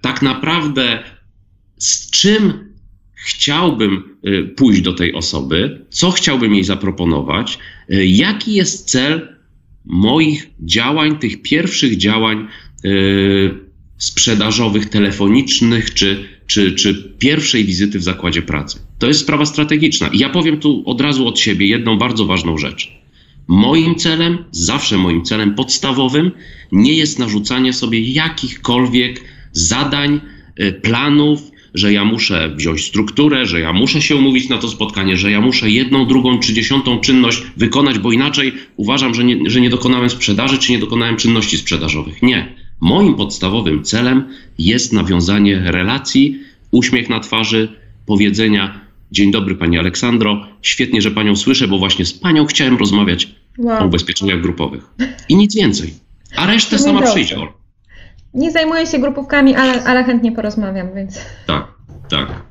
tak 0.00 0.22
naprawdę 0.22 1.02
z 1.78 2.10
czym 2.10 2.52
chciałbym 3.14 4.02
e, 4.24 4.42
pójść 4.42 4.80
do 4.80 4.92
tej 4.92 5.14
osoby, 5.14 5.86
co 5.90 6.10
chciałbym 6.10 6.54
jej 6.54 6.64
zaproponować, 6.64 7.58
e, 7.88 8.06
jaki 8.06 8.54
jest 8.54 8.90
cel 8.90 9.28
moich 9.84 10.50
działań, 10.60 11.18
tych 11.18 11.42
pierwszych 11.42 11.96
działań 11.96 12.48
sprzedażowych, 13.98 14.88
telefonicznych 14.88 15.94
czy, 15.94 16.28
czy, 16.52 16.72
czy 16.72 16.94
pierwszej 17.18 17.64
wizyty 17.64 17.98
w 17.98 18.02
zakładzie 18.02 18.42
pracy. 18.42 18.78
To 18.98 19.06
jest 19.06 19.20
sprawa 19.20 19.46
strategiczna. 19.46 20.08
I 20.08 20.18
ja 20.18 20.28
powiem 20.28 20.60
tu 20.60 20.82
od 20.86 21.00
razu 21.00 21.28
od 21.28 21.38
siebie 21.38 21.66
jedną 21.66 21.98
bardzo 21.98 22.24
ważną 22.26 22.58
rzecz. 22.58 22.92
Moim 23.48 23.94
celem, 23.94 24.38
zawsze 24.50 24.98
moim 24.98 25.22
celem 25.24 25.54
podstawowym 25.54 26.30
nie 26.72 26.94
jest 26.94 27.18
narzucanie 27.18 27.72
sobie 27.72 28.00
jakichkolwiek 28.00 29.24
zadań, 29.52 30.20
y, 30.60 30.72
planów, 30.72 31.40
że 31.74 31.92
ja 31.92 32.04
muszę 32.04 32.54
wziąć 32.56 32.84
strukturę, 32.84 33.46
że 33.46 33.60
ja 33.60 33.72
muszę 33.72 34.02
się 34.02 34.16
umówić 34.16 34.48
na 34.48 34.58
to 34.58 34.68
spotkanie, 34.68 35.16
że 35.16 35.30
ja 35.30 35.40
muszę 35.40 35.70
jedną, 35.70 36.06
drugą 36.06 36.38
czy 36.38 36.52
dziesiątą 36.52 37.00
czynność 37.00 37.42
wykonać, 37.56 37.98
bo 37.98 38.12
inaczej 38.12 38.52
uważam, 38.76 39.14
że 39.14 39.24
nie, 39.24 39.50
że 39.50 39.60
nie 39.60 39.70
dokonałem 39.70 40.10
sprzedaży, 40.10 40.58
czy 40.58 40.72
nie 40.72 40.78
dokonałem 40.78 41.16
czynności 41.16 41.58
sprzedażowych. 41.58 42.22
Nie. 42.22 42.61
Moim 42.82 43.14
podstawowym 43.14 43.84
celem 43.84 44.28
jest 44.58 44.92
nawiązanie 44.92 45.62
relacji, 45.64 46.42
uśmiech 46.70 47.08
na 47.08 47.20
twarzy, 47.20 47.68
powiedzenia: 48.06 48.80
Dzień 49.12 49.32
dobry, 49.32 49.54
Pani 49.54 49.78
Aleksandro, 49.78 50.46
świetnie, 50.62 51.02
że 51.02 51.10
Panią 51.10 51.36
słyszę, 51.36 51.68
bo 51.68 51.78
właśnie 51.78 52.06
z 52.06 52.12
Panią 52.12 52.46
chciałem 52.46 52.76
rozmawiać 52.76 53.28
wow. 53.58 53.82
o 53.82 53.86
ubezpieczeniach 53.86 54.40
grupowych. 54.40 54.84
I 55.28 55.36
nic 55.36 55.54
więcej. 55.54 55.94
A 56.36 56.46
resztę 56.46 56.78
sama 56.78 56.98
dobrze. 56.98 57.12
przyjdzie. 57.12 57.36
Nie 58.34 58.50
zajmuję 58.50 58.86
się 58.86 58.98
grupówkami, 58.98 59.54
ale, 59.54 59.84
ale 59.84 60.04
chętnie 60.04 60.32
porozmawiam, 60.32 60.94
więc. 60.94 61.18
Tak, 61.46 61.66
tak. 62.08 62.42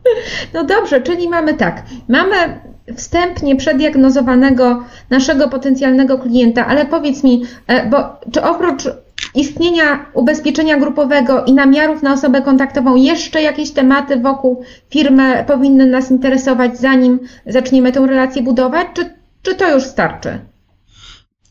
No 0.54 0.64
dobrze, 0.64 1.02
czyli 1.02 1.30
mamy 1.30 1.54
tak. 1.54 1.86
Mamy 2.10 2.62
wstępnie 2.98 3.56
przediagnozowanego 3.56 4.84
naszego 5.10 5.50
potencjalnego 5.50 6.20
klienta, 6.20 6.68
ale 6.68 6.86
powiedz 6.86 7.24
mi, 7.24 7.44
e, 7.68 7.90
bo 7.90 7.98
czy 8.34 8.44
oprócz 8.44 8.84
istnienia 9.36 10.06
ubezpieczenia 10.14 10.80
grupowego 10.80 11.46
i 11.46 11.54
namiarów 11.54 12.04
na 12.04 12.14
osobę 12.14 12.42
kontaktową 12.42 12.96
jeszcze 12.96 13.42
jakieś 13.42 13.72
tematy 13.72 14.20
wokół 14.20 14.64
firmy 14.90 15.46
powinny 15.48 15.86
nas 15.86 16.12
interesować, 16.12 16.80
zanim 16.80 17.20
zaczniemy 17.46 17.92
tę 17.92 18.08
relację 18.08 18.44
budować, 18.44 18.88
czy, 18.96 19.10
czy 19.42 19.56
to 19.56 19.74
już 19.74 19.84
starczy? 19.84 20.30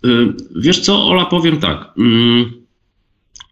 Y, 0.06 0.08
wiesz 0.56 0.80
co, 0.80 1.06
Ola, 1.06 1.24
powiem 1.24 1.60
tak. 1.60 1.78
Mm, 1.98 2.52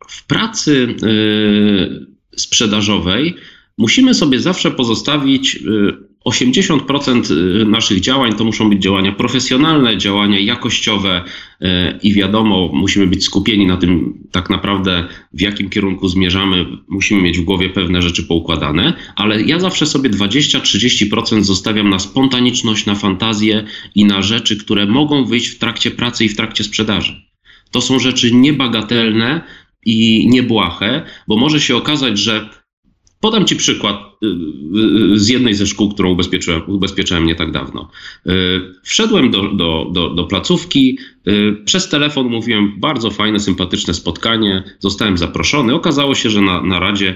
w 0.08 0.26
pracy 0.26 0.94
y, 1.02 2.06
sprzedażowej 2.36 3.36
musimy 3.78 4.14
sobie 4.14 4.40
zawsze 4.40 4.70
pozostawić 4.70 5.56
y, 5.56 6.07
80% 6.24 7.30
y, 7.30 7.64
naszych 7.64 8.00
działań 8.00 8.32
to 8.32 8.44
muszą 8.44 8.70
być 8.70 8.82
działania 8.82 9.12
profesjonalne, 9.12 9.98
działania 9.98 10.38
jakościowe 10.38 11.24
y, 11.24 11.66
i 12.02 12.14
wiadomo, 12.14 12.70
musimy 12.72 13.06
być 13.06 13.24
skupieni 13.24 13.66
na 13.66 13.76
tym 13.76 14.18
tak 14.30 14.50
naprawdę, 14.50 15.08
w 15.32 15.40
jakim 15.40 15.70
kierunku 15.70 16.08
zmierzamy. 16.08 16.66
Musimy 16.88 17.22
mieć 17.22 17.38
w 17.38 17.44
głowie 17.44 17.68
pewne 17.68 18.02
rzeczy 18.02 18.22
poukładane, 18.22 18.94
ale 19.16 19.42
ja 19.42 19.60
zawsze 19.60 19.86
sobie 19.86 20.10
20-30% 20.10 21.42
zostawiam 21.42 21.90
na 21.90 21.98
spontaniczność, 21.98 22.86
na 22.86 22.94
fantazję 22.94 23.64
i 23.94 24.04
na 24.04 24.22
rzeczy, 24.22 24.56
które 24.56 24.86
mogą 24.86 25.24
wyjść 25.24 25.48
w 25.48 25.58
trakcie 25.58 25.90
pracy 25.90 26.24
i 26.24 26.28
w 26.28 26.36
trakcie 26.36 26.64
sprzedaży. 26.64 27.22
To 27.70 27.80
są 27.80 27.98
rzeczy 27.98 28.34
niebagatelne 28.34 29.40
i 29.86 30.28
niebłahe, 30.28 31.02
bo 31.28 31.36
może 31.36 31.60
się 31.60 31.76
okazać, 31.76 32.18
że 32.18 32.48
Podam 33.20 33.44
Ci 33.44 33.56
przykład 33.56 33.96
y, 33.96 34.26
y, 35.14 35.18
z 35.18 35.28
jednej 35.28 35.54
ze 35.54 35.66
szkół, 35.66 35.88
którą 35.94 36.10
ubezpieczyłem, 36.10 36.62
ubezpieczałem 36.66 37.26
nie 37.26 37.34
tak 37.34 37.52
dawno. 37.52 37.90
Y, 38.26 38.30
wszedłem 38.82 39.30
do, 39.30 39.42
do, 39.42 39.90
do, 39.92 40.10
do 40.10 40.24
placówki, 40.24 40.98
przez 41.64 41.88
telefon 41.88 42.26
mówiłem 42.26 42.80
bardzo 42.80 43.10
fajne, 43.10 43.40
sympatyczne 43.40 43.94
spotkanie, 43.94 44.62
zostałem 44.78 45.18
zaproszony. 45.18 45.74
Okazało 45.74 46.14
się, 46.14 46.30
że 46.30 46.40
na, 46.40 46.62
na 46.62 46.80
Radzie 46.80 47.14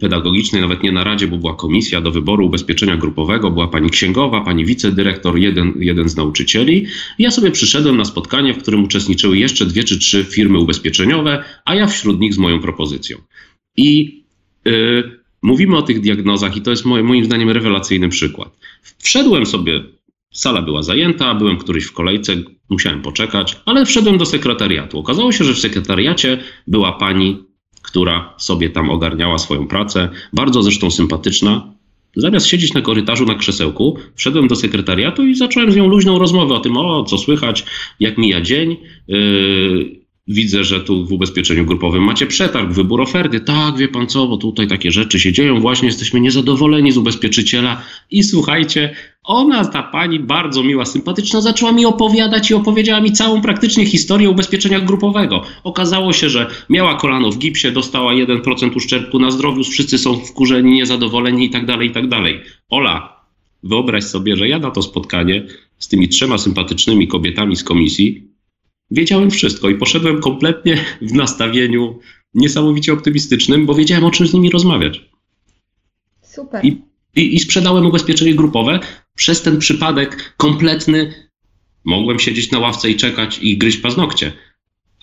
Pedagogicznej, 0.00 0.62
nawet 0.62 0.82
nie 0.82 0.92
na 0.92 1.04
Radzie, 1.04 1.26
bo 1.26 1.36
była 1.36 1.54
komisja 1.54 2.00
do 2.00 2.10
wyboru 2.10 2.46
ubezpieczenia 2.46 2.96
grupowego, 2.96 3.50
była 3.50 3.68
pani 3.68 3.90
księgowa, 3.90 4.40
pani 4.40 4.64
wicedyrektor, 4.64 5.38
jeden, 5.38 5.74
jeden 5.78 6.08
z 6.08 6.16
nauczycieli. 6.16 6.86
ja 7.18 7.30
sobie 7.30 7.50
przyszedłem 7.50 7.96
na 7.96 8.04
spotkanie, 8.04 8.54
w 8.54 8.58
którym 8.58 8.84
uczestniczyły 8.84 9.38
jeszcze 9.38 9.66
dwie 9.66 9.84
czy 9.84 9.98
trzy 9.98 10.24
firmy 10.24 10.58
ubezpieczeniowe, 10.58 11.44
a 11.64 11.74
ja 11.74 11.86
wśród 11.86 12.20
nich 12.20 12.34
z 12.34 12.38
moją 12.38 12.60
propozycją. 12.60 13.18
I 13.76 14.18
Mówimy 15.42 15.76
o 15.76 15.82
tych 15.82 16.00
diagnozach 16.00 16.56
i 16.56 16.62
to 16.62 16.70
jest 16.70 16.84
moim 16.84 17.24
zdaniem 17.24 17.50
rewelacyjny 17.50 18.08
przykład. 18.08 18.56
Wszedłem 18.98 19.46
sobie, 19.46 19.84
sala 20.32 20.62
była 20.62 20.82
zajęta, 20.82 21.34
byłem 21.34 21.56
któryś 21.56 21.84
w 21.84 21.92
kolejce, 21.92 22.36
musiałem 22.68 23.02
poczekać, 23.02 23.56
ale 23.64 23.86
wszedłem 23.86 24.18
do 24.18 24.26
sekretariatu. 24.26 24.98
Okazało 24.98 25.32
się, 25.32 25.44
że 25.44 25.54
w 25.54 25.58
sekretariacie 25.58 26.38
była 26.66 26.92
pani, 26.92 27.36
która 27.82 28.34
sobie 28.38 28.70
tam 28.70 28.90
ogarniała 28.90 29.38
swoją 29.38 29.66
pracę, 29.66 30.08
bardzo 30.32 30.62
zresztą 30.62 30.90
sympatyczna. 30.90 31.72
Zamiast 32.16 32.46
siedzieć 32.46 32.74
na 32.74 32.80
korytarzu 32.80 33.24
na 33.24 33.34
krzesełku, 33.34 33.98
wszedłem 34.14 34.48
do 34.48 34.56
sekretariatu 34.56 35.26
i 35.26 35.34
zacząłem 35.34 35.72
z 35.72 35.76
nią 35.76 35.88
luźną 35.88 36.18
rozmowę 36.18 36.54
o 36.54 36.60
tym, 36.60 36.76
o 36.76 37.04
co 37.04 37.18
słychać, 37.18 37.64
jak 38.00 38.18
mija 38.18 38.40
dzień. 38.40 38.76
Yy, 39.08 40.07
Widzę, 40.30 40.64
że 40.64 40.80
tu 40.80 41.06
w 41.06 41.12
ubezpieczeniu 41.12 41.64
grupowym 41.64 42.04
macie 42.04 42.26
przetarg, 42.26 42.72
wybór 42.72 43.00
oferty. 43.00 43.40
Tak, 43.40 43.76
wie 43.76 43.88
pan 43.88 44.06
co, 44.06 44.26
bo 44.26 44.36
tutaj 44.36 44.66
takie 44.68 44.90
rzeczy 44.90 45.20
się 45.20 45.32
dzieją. 45.32 45.60
Właśnie 45.60 45.86
jesteśmy 45.86 46.20
niezadowoleni 46.20 46.92
z 46.92 46.96
ubezpieczyciela. 46.96 47.82
I 48.10 48.22
słuchajcie, 48.22 48.94
ona, 49.24 49.64
ta 49.64 49.82
pani, 49.82 50.20
bardzo 50.20 50.62
miła, 50.62 50.84
sympatyczna, 50.84 51.40
zaczęła 51.40 51.72
mi 51.72 51.86
opowiadać 51.86 52.50
i 52.50 52.54
opowiedziała 52.54 53.00
mi 53.00 53.12
całą 53.12 53.42
praktycznie 53.42 53.86
historię 53.86 54.30
ubezpieczenia 54.30 54.80
grupowego. 54.80 55.42
Okazało 55.64 56.12
się, 56.12 56.28
że 56.30 56.50
miała 56.68 56.94
kolano 56.94 57.30
w 57.30 57.38
gipsie, 57.38 57.72
dostała 57.72 58.12
1% 58.12 58.76
uszczerbku 58.76 59.18
na 59.18 59.30
zdrowiu, 59.30 59.64
wszyscy 59.64 59.98
są 59.98 60.16
wkurzeni, 60.16 60.72
niezadowoleni 60.72 61.44
i 61.44 61.50
tak 61.50 61.66
dalej, 61.66 61.88
i 61.88 61.92
tak 61.92 62.08
dalej. 62.08 62.40
Ola, 62.68 63.22
wyobraź 63.62 64.04
sobie, 64.04 64.36
że 64.36 64.48
ja 64.48 64.58
na 64.58 64.70
to 64.70 64.82
spotkanie 64.82 65.46
z 65.78 65.88
tymi 65.88 66.08
trzema 66.08 66.38
sympatycznymi 66.38 67.08
kobietami 67.08 67.56
z 67.56 67.64
komisji 67.64 68.28
wiedziałem 68.90 69.30
wszystko 69.30 69.70
i 69.70 69.74
poszedłem 69.74 70.20
kompletnie 70.20 70.84
w 71.02 71.12
nastawieniu 71.12 71.98
niesamowicie 72.34 72.92
optymistycznym, 72.92 73.66
bo 73.66 73.74
wiedziałem 73.74 74.04
o 74.04 74.10
czym 74.10 74.26
z 74.26 74.34
nimi 74.34 74.50
rozmawiać. 74.50 75.10
Super. 76.22 76.64
I, 76.64 76.82
i, 77.16 77.34
I 77.34 77.40
sprzedałem 77.40 77.86
ubezpieczenie 77.86 78.34
grupowe. 78.34 78.80
Przez 79.14 79.42
ten 79.42 79.58
przypadek 79.58 80.34
kompletny 80.36 81.28
mogłem 81.84 82.18
siedzieć 82.18 82.50
na 82.50 82.58
ławce 82.58 82.90
i 82.90 82.96
czekać 82.96 83.38
i 83.42 83.58
gryźć 83.58 83.78
paznokcie. 83.78 84.32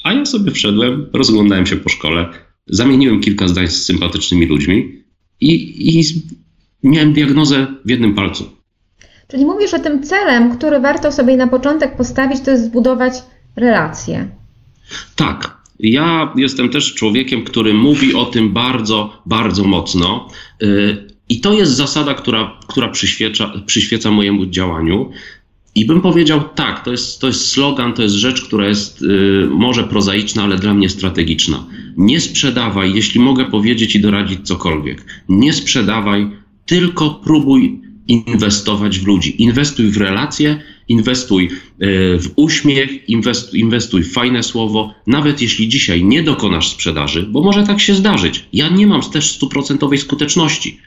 A 0.03 0.13
ja 0.13 0.25
sobie 0.25 0.51
wszedłem, 0.51 1.09
rozglądałem 1.13 1.65
się 1.65 1.75
po 1.75 1.89
szkole, 1.89 2.29
zamieniłem 2.67 3.21
kilka 3.21 3.47
zdań 3.47 3.67
z 3.67 3.85
sympatycznymi 3.85 4.45
ludźmi 4.45 5.03
i, 5.41 5.53
i 5.99 6.03
miałem 6.83 7.13
diagnozę 7.13 7.67
w 7.85 7.89
jednym 7.89 8.15
palcu. 8.15 8.49
Czyli 9.27 9.45
mówisz, 9.45 9.71
że 9.71 9.79
tym 9.79 10.03
celem, 10.03 10.57
który 10.57 10.79
warto 10.79 11.11
sobie 11.11 11.37
na 11.37 11.47
początek 11.47 11.97
postawić, 11.97 12.41
to 12.41 12.51
jest 12.51 12.65
zbudować 12.65 13.13
relacje. 13.55 14.29
Tak. 15.15 15.55
Ja 15.79 16.33
jestem 16.35 16.69
też 16.69 16.93
człowiekiem, 16.93 17.43
który 17.43 17.73
mówi 17.73 18.13
o 18.13 18.25
tym 18.25 18.53
bardzo, 18.53 19.21
bardzo 19.25 19.63
mocno. 19.63 20.29
Y, 20.63 20.97
I 21.29 21.39
to 21.39 21.53
jest 21.53 21.71
zasada, 21.71 22.13
która, 22.13 22.59
która 22.67 22.89
przyświeca, 22.89 23.51
przyświeca 23.65 24.11
mojemu 24.11 24.45
działaniu. 24.45 25.11
I 25.75 25.85
bym 25.85 26.01
powiedział 26.01 26.41
tak, 26.55 26.85
to 26.85 26.91
jest, 26.91 27.21
to 27.21 27.27
jest 27.27 27.47
slogan, 27.51 27.93
to 27.93 28.03
jest 28.03 28.15
rzecz, 28.15 28.41
która 28.41 28.67
jest 28.67 29.01
y, 29.01 29.47
może 29.49 29.83
prozaiczna, 29.83 30.43
ale 30.43 30.57
dla 30.57 30.73
mnie 30.73 30.89
strategiczna. 30.89 31.65
Nie 31.97 32.21
sprzedawaj, 32.21 32.93
jeśli 32.93 33.19
mogę 33.19 33.45
powiedzieć 33.45 33.95
i 33.95 33.99
doradzić 33.99 34.47
cokolwiek. 34.47 35.05
Nie 35.29 35.53
sprzedawaj, 35.53 36.27
tylko 36.65 37.09
próbuj 37.09 37.81
inwestować 38.07 38.99
w 38.99 39.07
ludzi. 39.07 39.43
Inwestuj 39.43 39.87
w 39.91 39.97
relacje, 39.97 40.61
inwestuj 40.87 41.45
e, 41.45 41.87
w 42.19 42.31
uśmiech, 42.35 43.09
inwestuj, 43.53 44.03
w 44.03 44.13
fajne 44.13 44.43
słowo. 44.43 44.93
Nawet 45.07 45.41
jeśli 45.41 45.69
dzisiaj 45.69 46.03
nie 46.03 46.23
dokonasz 46.23 46.69
sprzedaży, 46.69 47.23
bo 47.23 47.41
może 47.41 47.63
tak 47.63 47.81
się 47.81 47.95
zdarzyć. 47.95 48.45
Ja 48.53 48.69
nie 48.69 48.87
mam 48.87 49.01
też 49.01 49.31
stuprocentowej 49.31 49.97
skuteczności. 49.97 50.79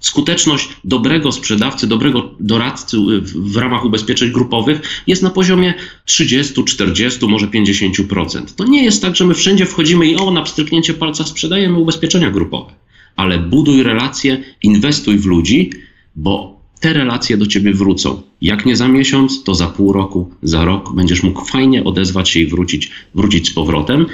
Skuteczność 0.00 0.68
dobrego 0.84 1.32
sprzedawcy, 1.32 1.86
dobrego 1.86 2.34
doradcy 2.40 2.96
w 3.22 3.56
ramach 3.56 3.84
ubezpieczeń 3.84 4.32
grupowych 4.32 5.02
jest 5.06 5.22
na 5.22 5.30
poziomie 5.30 5.74
30, 6.04 6.64
40, 6.64 7.26
może 7.26 7.46
50%. 7.46 8.54
To 8.56 8.64
nie 8.64 8.84
jest 8.84 9.02
tak, 9.02 9.16
że 9.16 9.24
my 9.24 9.34
wszędzie 9.34 9.66
wchodzimy 9.66 10.06
i 10.06 10.16
o, 10.16 10.30
na 10.30 10.42
pstryknięcie 10.42 10.94
palca 10.94 11.24
sprzedajemy 11.24 11.78
ubezpieczenia 11.78 12.30
grupowe. 12.30 12.72
Ale 13.16 13.38
buduj 13.38 13.82
relacje, 13.82 14.44
inwestuj 14.62 15.18
w 15.18 15.26
ludzi, 15.26 15.70
bo 16.16 16.55
te 16.80 16.92
relacje 16.92 17.36
do 17.36 17.46
ciebie 17.46 17.72
wrócą. 17.72 18.22
Jak 18.40 18.66
nie 18.66 18.76
za 18.76 18.88
miesiąc, 18.88 19.44
to 19.44 19.54
za 19.54 19.66
pół 19.66 19.92
roku, 19.92 20.30
za 20.42 20.64
rok 20.64 20.94
będziesz 20.94 21.22
mógł 21.22 21.44
fajnie 21.44 21.84
odezwać 21.84 22.28
się 22.28 22.40
i 22.40 22.46
wrócić, 22.46 22.90
wrócić 23.14 23.48
z 23.48 23.54
powrotem. 23.54 24.06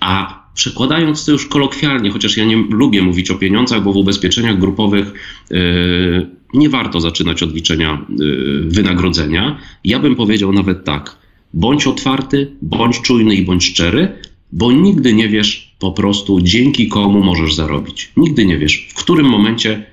A 0.00 0.40
przekładając 0.54 1.24
to 1.24 1.32
już 1.32 1.46
kolokwialnie, 1.46 2.10
chociaż 2.10 2.36
ja 2.36 2.44
nie 2.44 2.56
lubię 2.56 3.02
mówić 3.02 3.30
o 3.30 3.34
pieniądzach, 3.34 3.82
bo 3.82 3.92
w 3.92 3.96
ubezpieczeniach 3.96 4.58
grupowych 4.58 5.12
yy, 5.50 6.26
nie 6.54 6.68
warto 6.68 7.00
zaczynać 7.00 7.42
od 7.42 7.54
liczenia 7.54 8.06
yy, 8.18 8.62
wynagrodzenia. 8.66 9.58
Ja 9.84 9.98
bym 9.98 10.16
powiedział 10.16 10.52
nawet 10.52 10.84
tak: 10.84 11.16
bądź 11.54 11.86
otwarty, 11.86 12.56
bądź 12.62 13.00
czujny 13.00 13.34
i 13.34 13.44
bądź 13.44 13.64
szczery, 13.64 14.08
bo 14.52 14.72
nigdy 14.72 15.14
nie 15.14 15.28
wiesz 15.28 15.74
po 15.78 15.92
prostu 15.92 16.40
dzięki 16.40 16.88
komu 16.88 17.22
możesz 17.22 17.54
zarobić. 17.54 18.12
Nigdy 18.16 18.46
nie 18.46 18.58
wiesz, 18.58 18.88
w 18.90 18.94
którym 18.94 19.26
momencie 19.26 19.86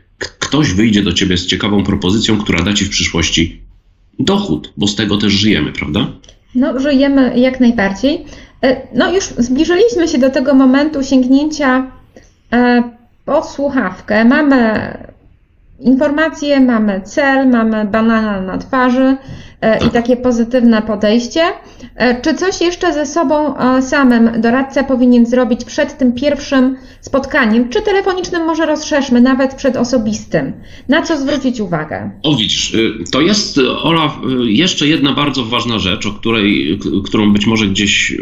ktoś 0.48 0.74
wyjdzie 0.74 1.03
do 1.03 1.14
ciebie 1.14 1.38
z 1.38 1.46
ciekawą 1.46 1.83
propozycją, 1.83 2.38
która 2.38 2.64
da 2.64 2.74
ci 2.74 2.86
w 2.86 2.90
przyszłości 2.90 3.62
dochód, 4.20 4.74
bo 4.77 4.88
z 4.88 4.96
tego 4.96 5.18
też 5.18 5.33
żyjemy, 5.33 5.72
prawda? 5.72 6.07
No, 6.55 6.79
żyjemy 6.79 7.40
jak 7.40 7.60
najbardziej. 7.60 8.25
E, 8.64 8.81
no, 8.94 9.14
już 9.14 9.24
zbliżyliśmy 9.24 10.07
się 10.07 10.18
do 10.18 10.29
tego 10.29 10.53
momentu 10.53 11.03
sięgnięcia 11.03 11.92
e, 12.53 12.83
po 13.25 13.44
słuchawkę. 13.44 14.25
Mamy 14.25 14.92
informacje, 15.79 16.59
mamy 16.59 17.01
cel, 17.01 17.50
mamy 17.50 17.85
banana 17.85 18.42
na 18.42 18.57
twarzy 18.57 19.18
e, 19.61 19.87
i 19.87 19.90
takie 19.90 20.18
pozytywne 20.18 20.81
podejście. 20.81 21.42
E, 21.96 22.22
czy 22.22 22.33
coś 22.33 22.61
jeszcze 22.61 22.94
ze 22.94 23.05
sobą 23.05 23.57
e, 23.57 23.81
samym 23.81 24.42
doradca 24.42 24.83
powinien 24.83 25.25
zrobić 25.25 25.66
przed 25.66 25.98
tym 25.98 26.13
pierwszym 26.13 26.77
spotkaniem, 27.01 27.70
czy 27.70 27.81
telefonicznym 27.81 28.46
może 28.46 28.66
rozszerzmy, 28.66 29.22
nawet 29.22 29.55
przed 29.55 29.75
osobistym? 29.75 30.53
Na 30.90 31.01
co 31.01 31.18
zwrócić 31.18 31.59
uwagę? 31.59 32.11
O 32.24 32.35
widzisz, 32.35 32.74
y, 32.74 32.94
to 33.11 33.22
jest, 33.22 33.57
Ola, 33.83 34.20
y, 34.46 34.51
jeszcze 34.51 34.87
jedna 34.87 35.13
bardzo 35.13 35.46
ważna 35.46 35.79
rzecz, 35.79 36.05
o 36.05 36.11
której, 36.11 36.79
którą 37.05 37.33
być 37.33 37.48
może 37.48 37.68
gdzieś 37.68 38.18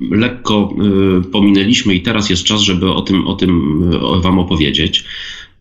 lekko 0.00 0.74
y, 1.20 1.30
pominęliśmy 1.30 1.94
i 1.94 2.00
teraz 2.00 2.30
jest 2.30 2.44
czas, 2.44 2.60
żeby 2.60 2.92
o 2.92 3.02
tym, 3.02 3.26
o 3.26 3.34
tym 3.34 3.82
Wam 4.22 4.38
opowiedzieć. 4.38 5.04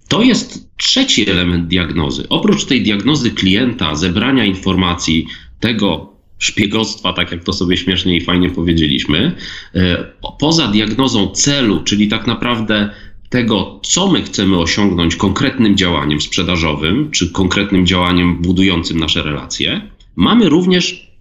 To 0.07 0.21
jest 0.21 0.69
trzeci 0.77 1.29
element 1.29 1.67
diagnozy. 1.67 2.29
Oprócz 2.29 2.65
tej 2.65 2.83
diagnozy 2.83 3.31
klienta, 3.31 3.95
zebrania 3.95 4.45
informacji, 4.45 5.27
tego 5.59 6.13
szpiegostwa, 6.37 7.13
tak 7.13 7.31
jak 7.31 7.43
to 7.43 7.53
sobie 7.53 7.77
śmiesznie 7.77 8.17
i 8.17 8.21
fajnie 8.21 8.49
powiedzieliśmy, 8.49 9.35
e, 9.75 10.05
poza 10.39 10.67
diagnozą 10.67 11.27
celu, 11.27 11.83
czyli 11.83 12.07
tak 12.07 12.27
naprawdę 12.27 12.89
tego, 13.29 13.79
co 13.83 14.11
my 14.11 14.21
chcemy 14.21 14.57
osiągnąć 14.57 15.15
konkretnym 15.15 15.77
działaniem 15.77 16.21
sprzedażowym, 16.21 17.11
czy 17.11 17.31
konkretnym 17.31 17.85
działaniem 17.85 18.41
budującym 18.41 18.99
nasze 18.99 19.23
relacje, 19.23 19.81
mamy 20.15 20.49
również 20.49 21.11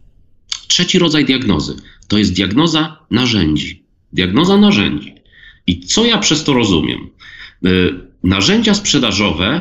trzeci 0.68 0.98
rodzaj 0.98 1.24
diagnozy. 1.24 1.76
To 2.08 2.18
jest 2.18 2.34
diagnoza 2.34 2.96
narzędzi. 3.10 3.82
Diagnoza 4.12 4.56
narzędzi. 4.56 5.14
I 5.66 5.80
co 5.80 6.04
ja 6.04 6.18
przez 6.18 6.44
to 6.44 6.52
rozumiem? 6.52 7.10
Narzędzia 8.24 8.74
sprzedażowe 8.74 9.60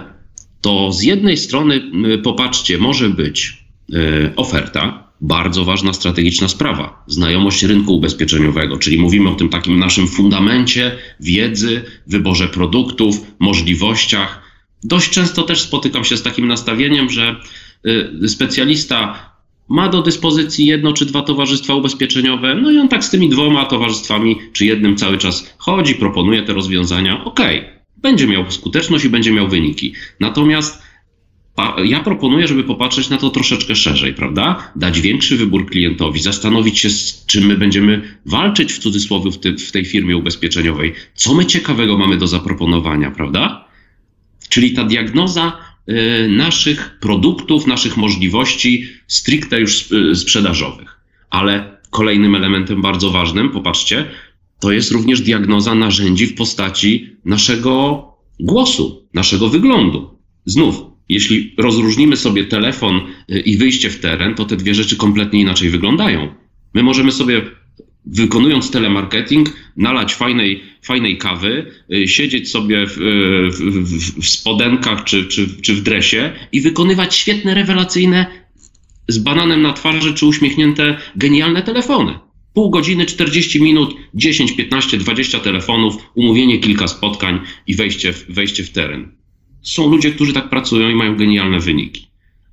to 0.62 0.92
z 0.92 1.04
jednej 1.04 1.38
strony, 1.38 1.82
popatrzcie, 2.24 2.78
może 2.78 3.10
być 3.10 3.66
e, 3.94 4.36
oferta, 4.36 5.04
bardzo 5.22 5.66
ważna 5.66 5.94
strategiczna 5.94 6.48
sprawa, 6.48 7.04
znajomość 7.08 7.64
rynku 7.64 7.96
ubezpieczeniowego, 7.96 8.78
czyli 8.78 8.98
mówimy 8.98 9.30
o 9.30 9.36
tym 9.36 9.50
takim 9.50 9.80
naszym 9.80 10.08
fundamencie 10.08 10.92
wiedzy, 11.20 11.82
wyborze 12.08 12.48
produktów, 12.48 13.16
możliwościach. 13.40 14.42
Dość 14.84 15.10
często 15.10 15.44
też 15.44 15.62
spotykam 15.62 16.04
się 16.04 16.18
z 16.18 16.24
takim 16.24 16.48
nastawieniem, 16.48 17.10
że 17.10 17.36
e, 18.24 18.28
specjalista 18.28 19.30
ma 19.70 19.90
do 19.90 20.02
dyspozycji 20.02 20.66
jedno 20.66 20.94
czy 20.94 21.06
dwa 21.06 21.22
towarzystwa 21.22 21.76
ubezpieczeniowe, 21.76 22.56
no 22.56 22.72
i 22.72 22.78
on 22.78 22.90
tak 22.90 23.04
z 23.04 23.10
tymi 23.10 23.30
dwoma 23.30 23.66
towarzystwami 23.66 24.36
czy 24.54 24.66
jednym 24.66 24.98
cały 24.98 25.18
czas 25.18 25.54
chodzi, 25.58 25.96
proponuje 25.96 26.44
te 26.44 26.54
rozwiązania. 26.54 27.24
Okej, 27.24 27.60
okay 27.60 27.83
będzie 28.04 28.28
miał 28.28 28.52
skuteczność 28.52 29.06
i 29.06 29.10
będzie 29.10 29.32
miał 29.32 29.48
wyniki. 29.48 29.94
Natomiast 30.20 30.84
ja 31.84 32.00
proponuję, 32.00 32.48
żeby 32.48 32.64
popatrzeć 32.64 33.10
na 33.10 33.18
to 33.18 33.30
troszeczkę 33.30 33.76
szerzej, 33.76 34.14
prawda? 34.14 34.72
Dać 34.76 35.02
większy 35.02 35.38
wybór 35.38 35.70
klientowi, 35.70 36.22
zastanowić 36.22 36.80
się, 36.80 36.90
z 36.90 37.26
czym 37.26 37.46
my 37.46 37.58
będziemy 37.58 38.18
walczyć 38.26 38.74
w 38.74 38.80
cudzysłowie 38.80 39.32
w, 39.32 39.38
w 39.68 39.72
tej 39.72 39.86
firmie 39.86 40.18
ubezpieczeniowej, 40.18 40.94
co 41.16 41.34
my 41.34 41.46
ciekawego 41.46 41.98
mamy 41.98 42.18
do 42.18 42.28
zaproponowania, 42.28 43.12
prawda? 43.12 43.68
Czyli 44.50 44.72
ta 44.72 44.84
diagnoza 44.84 45.58
y, 45.90 46.28
naszych 46.30 46.98
produktów, 47.00 47.68
naszych 47.68 47.98
możliwości 47.98 48.88
stricte 49.08 49.60
już 49.60 49.92
y, 49.92 50.16
sprzedażowych. 50.16 51.00
Ale 51.30 51.78
kolejnym 51.90 52.36
elementem 52.36 52.82
bardzo 52.82 53.12
ważnym, 53.12 53.50
popatrzcie, 53.50 54.06
to 54.64 54.72
jest 54.72 54.92
również 54.92 55.22
diagnoza 55.22 55.76
narzędzi 55.76 56.26
w 56.26 56.36
postaci 56.36 57.10
naszego 57.26 58.04
głosu, 58.40 59.08
naszego 59.14 59.50
wyglądu. 59.50 60.18
Znów, 60.46 60.76
jeśli 61.10 61.54
rozróżnimy 61.58 62.18
sobie 62.18 62.46
telefon 62.46 63.02
y, 63.32 63.40
i 63.40 63.58
wyjście 63.58 63.90
w 63.90 64.00
teren, 64.00 64.36
to 64.36 64.46
te 64.46 64.58
dwie 64.58 64.76
rzeczy 64.76 64.96
kompletnie 64.96 65.42
inaczej 65.42 65.70
wyglądają. 65.70 66.34
My 66.74 66.84
możemy 66.84 67.12
sobie 67.12 67.42
wykonując 68.06 68.72
telemarketing, 68.72 69.54
nalać 69.78 70.16
fajnej, 70.16 70.64
fajnej 70.82 71.18
kawy, 71.18 71.72
y, 71.94 72.08
siedzieć 72.08 72.52
sobie 72.52 72.88
w, 72.88 72.98
y, 72.98 73.50
w, 73.52 74.22
w, 74.22 74.28
spodenkach 74.28 75.04
czy, 75.04 75.28
czy, 75.28 75.62
czy 75.62 75.76
w 75.76 75.82
dresie 75.82 76.34
i 76.52 76.62
wykonywać 76.62 77.16
świetne, 77.16 77.54
rewelacyjne, 77.54 78.26
z 79.08 79.18
bananem 79.18 79.62
na 79.62 79.74
twarzy 79.74 80.14
czy 80.14 80.26
uśmiechnięte, 80.26 80.98
genialne 81.16 81.62
telefony. 81.62 82.20
Pół 82.54 82.70
godziny, 82.70 83.06
40 83.06 83.62
minut, 83.62 83.96
10, 84.14 84.52
15, 84.52 84.98
20 84.98 85.40
telefonów, 85.40 85.96
umówienie 86.16 86.60
kilka 86.60 86.88
spotkań 86.88 87.40
i 87.68 87.76
wejście 87.76 88.14
w, 88.14 88.26
wejście 88.30 88.64
w 88.64 88.70
teren. 88.70 89.12
Są 89.62 89.90
ludzie, 89.90 90.12
którzy 90.12 90.34
tak 90.34 90.50
pracują 90.50 90.90
i 90.90 90.96
mają 90.96 91.16
genialne 91.16 91.60
wyniki. 91.60 92.08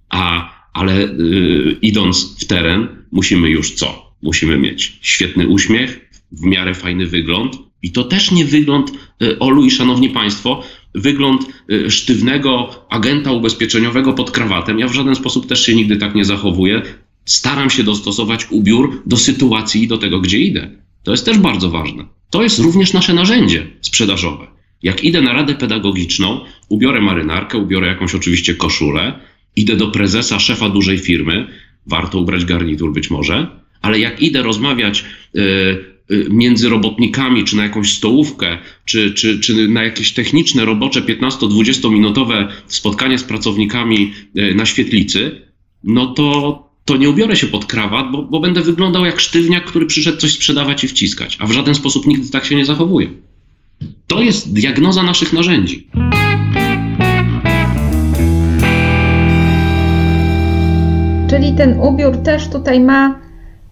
A, 0.09 0.55
ale 0.73 1.01
yy, 1.01 1.77
idąc 1.83 2.37
w 2.41 2.47
teren, 2.47 2.89
musimy 3.13 3.51
już 3.51 3.71
co? 3.71 4.13
Musimy 4.23 4.59
mieć 4.59 4.99
świetny 5.01 5.49
uśmiech, 5.49 6.11
w 6.33 6.45
miarę 6.45 6.75
fajny 6.75 7.07
wygląd. 7.07 7.59
I 7.83 7.93
to 7.93 8.05
też 8.05 8.31
nie 8.31 8.45
wygląd, 8.45 8.93
yy, 9.21 9.39
Olu 9.39 9.65
i 9.65 9.71
szanowni 9.71 10.11
państwo, 10.11 10.63
wygląd 10.95 11.47
yy, 11.69 11.91
sztywnego 11.91 12.71
agenta 12.91 13.33
ubezpieczeniowego 13.33 14.13
pod 14.13 14.31
krawatem. 14.31 14.79
Ja 14.79 14.89
w 14.89 14.95
żaden 14.95 15.15
sposób 15.15 15.47
też 15.47 15.67
się 15.67 15.75
nigdy 15.75 15.97
tak 15.97 16.15
nie 16.15 16.25
zachowuję. 16.25 16.83
Staram 17.31 17.71
się 17.71 17.83
dostosować 17.83 18.47
ubiór 18.51 19.03
do 19.07 19.17
sytuacji 19.17 19.83
i 19.83 19.89
do 19.89 19.99
tego, 19.99 20.21
gdzie 20.21 20.39
idę. 20.39 20.71
To 21.03 21.11
jest 21.11 21.25
też 21.25 21.39
bardzo 21.39 21.71
ważne. 21.71 22.05
To 22.31 22.43
jest 22.43 22.59
również 22.59 22.93
nasze 22.93 23.15
narzędzie 23.15 23.67
sprzedażowe. 23.81 24.47
Jak 24.83 25.05
idę 25.05 25.23
na 25.23 25.33
radę 25.33 25.55
pedagogiczną, 25.55 26.41
ubiorę 26.69 27.01
marynarkę, 27.01 27.59
ubiorę 27.59 27.87
jakąś 27.87 28.15
oczywiście 28.15 28.55
koszulę, 28.55 29.21
idę 29.57 29.77
do 29.77 29.89
prezesa, 29.89 30.39
szefa 30.39 30.69
dużej 30.69 30.99
firmy, 30.99 31.47
warto 31.87 32.19
ubrać 32.19 32.45
garnitur 32.45 32.93
być 32.93 33.11
może, 33.11 33.47
ale 33.83 33.99
jak 33.99 34.23
idę 34.23 34.43
rozmawiać 34.43 35.05
y, 35.37 35.41
y, 36.11 36.27
między 36.31 36.69
robotnikami, 36.69 37.45
czy 37.45 37.57
na 37.57 37.63
jakąś 37.63 37.93
stołówkę, 37.93 38.59
czy, 38.85 39.15
czy, 39.15 39.41
czy 39.41 39.69
na 39.69 39.83
jakieś 39.83 40.13
techniczne, 40.13 40.65
robocze 40.65 41.01
15-20 41.01 41.93
minutowe 41.93 42.49
spotkanie 42.67 43.19
z 43.19 43.25
pracownikami 43.25 44.13
y, 44.37 44.55
na 44.55 44.67
świetlicy, 44.67 45.43
no 45.85 46.07
to, 46.07 46.70
to 46.91 46.97
nie 46.97 47.11
ubiorę 47.11 47.37
się 47.37 47.47
pod 47.47 47.67
krawat, 47.67 48.13
bo, 48.13 48.23
bo 48.23 48.41
będę 48.41 48.61
wyglądał 48.61 49.05
jak 49.05 49.21
sztywniak, 49.21 49.65
który 49.65 49.87
przyszedł 49.87 50.19
coś 50.19 50.33
sprzedawać 50.33 50.85
i 50.85 50.89
wciskać, 50.89 51.37
a 51.41 51.47
w 51.47 51.53
żaden 51.53 51.75
sposób 51.75 52.07
nigdy 52.07 52.31
tak 52.31 52.45
się 52.45 52.57
nie 52.57 52.65
zachowuje. 52.65 53.09
To 54.07 54.23
jest 54.23 54.53
diagnoza 54.53 55.03
naszych 55.03 55.33
narzędzi. 55.33 55.89
Czyli 61.31 61.55
ten 61.57 61.81
ubiór 61.81 62.17
też 62.17 62.49
tutaj 62.49 62.81
ma 62.81 63.21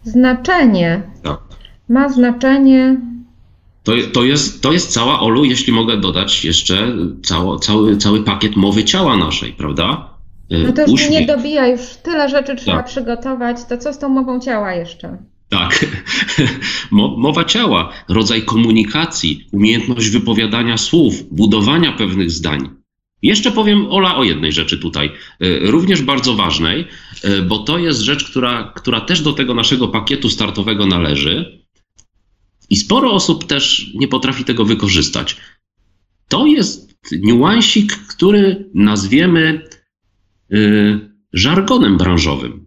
znaczenie. 0.02 1.02
Tak. 1.22 1.40
Ma 1.88 2.08
znaczenie. 2.08 3.00
To, 3.82 3.92
to, 4.12 4.24
jest, 4.24 4.62
to 4.62 4.72
jest 4.72 4.92
cała, 4.92 5.20
Olu, 5.20 5.44
jeśli 5.44 5.72
mogę 5.72 5.96
dodać 5.96 6.44
jeszcze, 6.44 6.96
cało, 7.24 7.58
cały, 7.58 7.96
cały 7.96 8.24
pakiet 8.24 8.56
mowy 8.56 8.84
ciała 8.84 9.16
naszej, 9.16 9.52
prawda? 9.52 10.17
No 10.50 10.72
to 10.72 10.86
już 10.86 11.08
mnie 11.08 11.20
nie 11.20 11.26
dobija, 11.26 11.66
już 11.66 11.80
tyle 12.02 12.28
rzeczy 12.28 12.56
trzeba 12.56 12.76
tak. 12.76 12.86
przygotować. 12.86 13.56
To 13.68 13.78
co 13.78 13.92
z 13.92 13.98
tą 13.98 14.08
mową 14.08 14.40
ciała 14.40 14.74
jeszcze? 14.74 15.18
Tak. 15.48 15.86
Mowa 17.16 17.44
ciała, 17.44 17.92
rodzaj 18.08 18.42
komunikacji, 18.42 19.46
umiejętność 19.52 20.10
wypowiadania 20.10 20.76
słów, 20.76 21.34
budowania 21.34 21.92
pewnych 21.92 22.30
zdań. 22.30 22.70
Jeszcze 23.22 23.52
powiem, 23.52 23.86
Ola, 23.90 24.16
o 24.16 24.24
jednej 24.24 24.52
rzeczy 24.52 24.78
tutaj, 24.78 25.10
również 25.60 26.02
bardzo 26.02 26.34
ważnej, 26.34 26.86
bo 27.48 27.58
to 27.58 27.78
jest 27.78 28.00
rzecz, 28.00 28.30
która, 28.30 28.72
która 28.76 29.00
też 29.00 29.20
do 29.20 29.32
tego 29.32 29.54
naszego 29.54 29.88
pakietu 29.88 30.28
startowego 30.28 30.86
należy. 30.86 31.62
I 32.70 32.76
sporo 32.76 33.12
osób 33.12 33.46
też 33.46 33.90
nie 33.94 34.08
potrafi 34.08 34.44
tego 34.44 34.64
wykorzystać. 34.64 35.36
To 36.28 36.46
jest 36.46 36.94
niuansik, 37.12 37.92
który 37.92 38.70
nazwiemy 38.74 39.62
y, 39.64 39.77
żargonem 41.32 41.96
branżowym. 41.96 42.66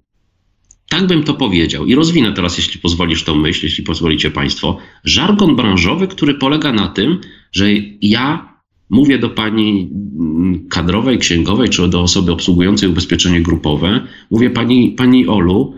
Tak 0.89 1.07
bym 1.07 1.23
to 1.23 1.33
powiedział. 1.33 1.85
I 1.85 1.95
rozwinę 1.95 2.33
teraz, 2.33 2.57
jeśli 2.57 2.79
pozwolisz 2.79 3.23
tą 3.23 3.35
myśl, 3.35 3.65
jeśli 3.65 3.83
pozwolicie 3.83 4.31
Państwo. 4.31 4.77
Żargon 5.03 5.55
branżowy, 5.55 6.07
który 6.07 6.33
polega 6.33 6.71
na 6.71 6.87
tym, 6.87 7.17
że 7.51 7.67
ja 8.01 8.51
mówię 8.89 9.19
do 9.19 9.29
pani 9.29 9.89
mm, 10.19 10.67
kadrowej, 10.69 11.17
księgowej, 11.17 11.69
czy 11.69 11.87
do 11.87 12.01
osoby 12.01 12.31
obsługującej 12.31 12.89
ubezpieczenie 12.89 13.41
grupowe, 13.41 14.07
mówię 14.31 14.49
pani, 14.49 14.91
pani 14.91 15.27
Olu, 15.27 15.75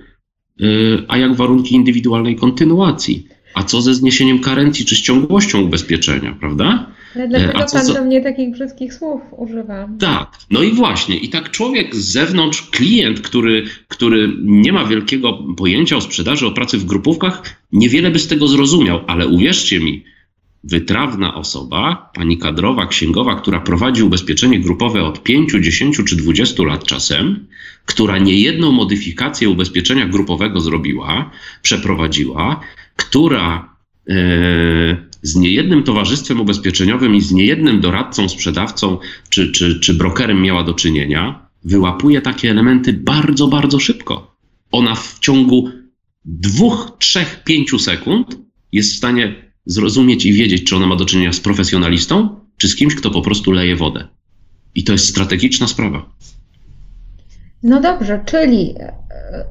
yy, 0.59 1.05
a 1.07 1.17
jak 1.17 1.35
warunki 1.35 1.75
indywidualnej 1.75 2.35
kontynuacji? 2.35 3.27
A 3.53 3.63
co 3.63 3.81
ze 3.81 3.93
zniesieniem 3.93 4.39
karencji 4.39 4.85
czy 4.85 5.01
ciągłością 5.01 5.61
ubezpieczenia, 5.61 6.37
prawda? 6.39 6.91
Dlaczego 7.15 7.53
A 7.55 7.65
pan 7.65 7.87
do 7.87 8.03
mnie 8.03 8.21
takich 8.21 8.51
brzydkich 8.51 8.93
słów 8.93 9.21
używa? 9.31 9.89
Tak, 9.99 10.37
no 10.49 10.63
i 10.63 10.71
właśnie. 10.71 11.17
I 11.17 11.29
tak 11.29 11.51
człowiek 11.51 11.95
z 11.95 12.11
zewnątrz, 12.11 12.61
klient, 12.61 13.21
który, 13.21 13.65
który 13.87 14.29
nie 14.43 14.73
ma 14.73 14.85
wielkiego 14.85 15.39
pojęcia 15.57 15.95
o 15.95 16.01
sprzedaży, 16.01 16.47
o 16.47 16.51
pracy 16.51 16.77
w 16.77 16.85
grupówkach, 16.85 17.55
niewiele 17.71 18.11
by 18.11 18.19
z 18.19 18.27
tego 18.27 18.47
zrozumiał, 18.47 18.99
ale 19.07 19.27
uwierzcie 19.27 19.79
mi, 19.79 20.03
wytrawna 20.63 21.35
osoba, 21.35 22.11
pani 22.15 22.37
kadrowa, 22.37 22.87
księgowa, 22.87 23.35
która 23.35 23.59
prowadzi 23.59 24.03
ubezpieczenie 24.03 24.59
grupowe 24.59 25.03
od 25.03 25.23
5, 25.23 25.51
10 25.59 25.97
czy 26.07 26.15
20 26.15 26.63
lat 26.63 26.83
czasem, 26.83 27.47
która 27.85 28.17
niejedną 28.17 28.71
modyfikację 28.71 29.49
ubezpieczenia 29.49 30.07
grupowego 30.07 30.61
zrobiła, 30.61 31.31
przeprowadziła, 31.61 32.59
która 32.95 33.75
e, 34.09 34.15
z 35.23 35.35
niejednym 35.35 35.83
towarzystwem 35.83 36.41
ubezpieczeniowym 36.41 37.15
i 37.15 37.21
z 37.21 37.31
niejednym 37.31 37.81
doradcą, 37.81 38.29
sprzedawcą 38.29 38.97
czy, 39.29 39.51
czy, 39.51 39.79
czy 39.79 39.93
brokerem 39.93 40.41
miała 40.41 40.63
do 40.63 40.73
czynienia, 40.73 41.49
wyłapuje 41.63 42.21
takie 42.21 42.51
elementy 42.51 42.93
bardzo, 42.93 43.47
bardzo 43.47 43.79
szybko. 43.79 44.35
Ona 44.71 44.95
w 44.95 45.19
ciągu 45.19 45.69
dwóch, 46.25 46.91
trzech, 46.99 47.43
pięciu 47.43 47.79
sekund 47.79 48.37
jest 48.71 48.93
w 48.93 48.97
stanie 48.97 49.35
zrozumieć 49.65 50.25
i 50.25 50.33
wiedzieć, 50.33 50.63
czy 50.63 50.75
ona 50.75 50.87
ma 50.87 50.95
do 50.95 51.05
czynienia 51.05 51.33
z 51.33 51.39
profesjonalistą, 51.39 52.39
czy 52.57 52.67
z 52.67 52.75
kimś, 52.75 52.95
kto 52.95 53.11
po 53.11 53.21
prostu 53.21 53.51
leje 53.51 53.75
wodę. 53.75 54.07
I 54.75 54.83
to 54.83 54.91
jest 54.91 55.07
strategiczna 55.07 55.67
sprawa. 55.67 56.09
No 57.63 57.81
dobrze, 57.81 58.23
czyli 58.25 58.73
e, 58.79 58.93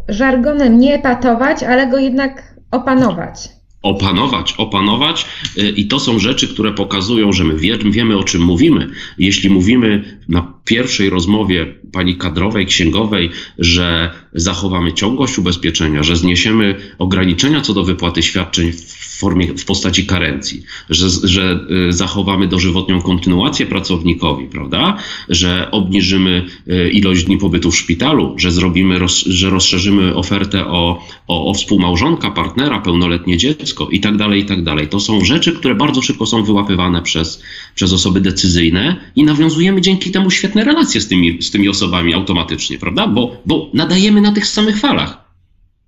żargonem 0.09 0.79
nie 0.79 0.99
patować, 0.99 1.63
ale 1.63 1.91
go 1.91 1.99
jednak 1.99 2.55
opanować 2.71 3.62
opanować, 3.83 4.55
opanować 4.59 5.27
y, 5.59 5.71
i 5.71 5.87
to 5.87 6.01
są 6.01 6.19
rzeczy, 6.19 6.49
które 6.49 6.73
pokazują, 6.73 7.33
że 7.33 7.45
my 7.45 7.57
wiemy, 7.91 8.19
o 8.19 8.25
czym 8.25 8.43
mówimy. 8.43 8.91
Jeśli 9.19 9.51
mówimy 9.51 10.19
na 10.29 10.53
pierwszej 10.65 11.11
rozmowie 11.11 11.75
pani 11.93 12.17
kadrowej, 12.17 12.67
księgowej, 12.67 13.31
że 13.59 14.11
zachowamy 14.33 14.93
ciągłość 14.93 15.39
ubezpieczenia, 15.39 16.03
że 16.03 16.17
zniesiemy 16.17 16.75
ograniczenia 16.99 17.61
co 17.61 17.75
do 17.75 17.85
wypłaty 17.85 18.23
świadczeń 18.23 18.73
w 18.73 19.12
formie, 19.23 19.47
w 19.47 19.65
postaci 19.65 20.07
karencji, 20.07 20.63
że, 20.91 21.07
że 21.23 21.61
y, 21.89 21.93
zachowamy 21.93 22.49
dożywotnią 22.49 23.03
kontynuację 23.03 23.67
pracownikowi, 23.67 24.47
prawda? 24.47 24.97
Że 25.29 25.71
obniżymy 25.71 26.47
y, 26.69 26.91
ilość 26.91 27.25
dni 27.25 27.39
pobytu 27.39 27.71
w 27.71 27.77
szpitalu, 27.77 28.35
że 28.37 28.51
zrobimy, 28.53 28.99
że 29.27 29.51
rozszerzymy 29.51 30.15
ofertę 30.15 30.67
o, 30.67 31.03
o, 31.29 31.51
o 31.51 31.55
współmałżonka, 31.55 32.31
partnera, 32.31 32.81
pełnoletnie 32.81 33.37
dziecko 33.37 33.89
i 33.91 34.01
tak 34.01 34.17
dalej, 34.17 34.41
i 34.41 34.45
tak 34.45 34.63
dalej. 34.63 34.89
To 34.89 35.01
są 35.01 35.25
rzeczy, 35.25 35.53
które 35.53 35.75
bardzo 35.75 36.03
szybko 36.03 36.27
są 36.27 36.45
wyłapywane 36.45 37.03
przez, 37.03 37.43
przez 37.75 37.93
osoby 37.93 38.21
decyzyjne 38.21 38.97
i 39.17 39.25
nawiązujemy 39.25 39.81
dzięki 39.81 40.11
temu 40.11 40.31
świetne 40.31 40.65
relacje 40.65 41.01
z 41.01 41.09
tymi, 41.09 41.43
z 41.43 41.51
tymi 41.51 41.69
osobami 41.69 42.15
automatycznie, 42.15 42.79
prawda? 42.79 43.07
Bo, 43.07 43.37
bo 43.47 43.71
nadajemy 43.75 44.21
na 44.21 44.33
tych 44.33 44.47
samych 44.47 44.79
falach. 44.79 45.23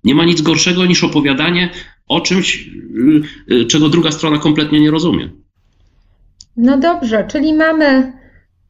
Nie 0.03 0.15
ma 0.15 0.25
nic 0.25 0.41
gorszego 0.41 0.85
niż 0.85 1.03
opowiadanie 1.03 1.69
o 2.07 2.21
czymś, 2.21 2.69
y, 3.49 3.55
y, 3.55 3.65
czego 3.65 3.89
druga 3.89 4.11
strona 4.11 4.37
kompletnie 4.37 4.79
nie 4.79 4.91
rozumie. 4.91 5.29
No 6.57 6.77
dobrze, 6.77 7.25
czyli 7.27 7.53
mamy, 7.53 8.13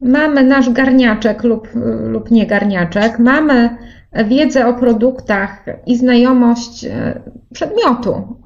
mamy 0.00 0.44
nasz 0.44 0.70
garniaczek 0.70 1.44
lub, 1.44 1.68
lub 2.08 2.30
nie 2.30 2.46
garniaczek, 2.46 3.18
mamy 3.18 3.76
wiedzę 4.24 4.66
o 4.66 4.74
produktach 4.74 5.64
i 5.86 5.96
znajomość 5.96 6.84
e, 6.84 7.20
przedmiotu, 7.54 8.36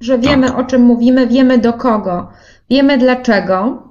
że 0.00 0.18
wiemy 0.18 0.46
tak. 0.46 0.58
o 0.58 0.64
czym 0.64 0.82
mówimy, 0.82 1.26
wiemy 1.26 1.58
do 1.58 1.72
kogo, 1.72 2.28
wiemy 2.70 2.98
dlaczego. 2.98 3.82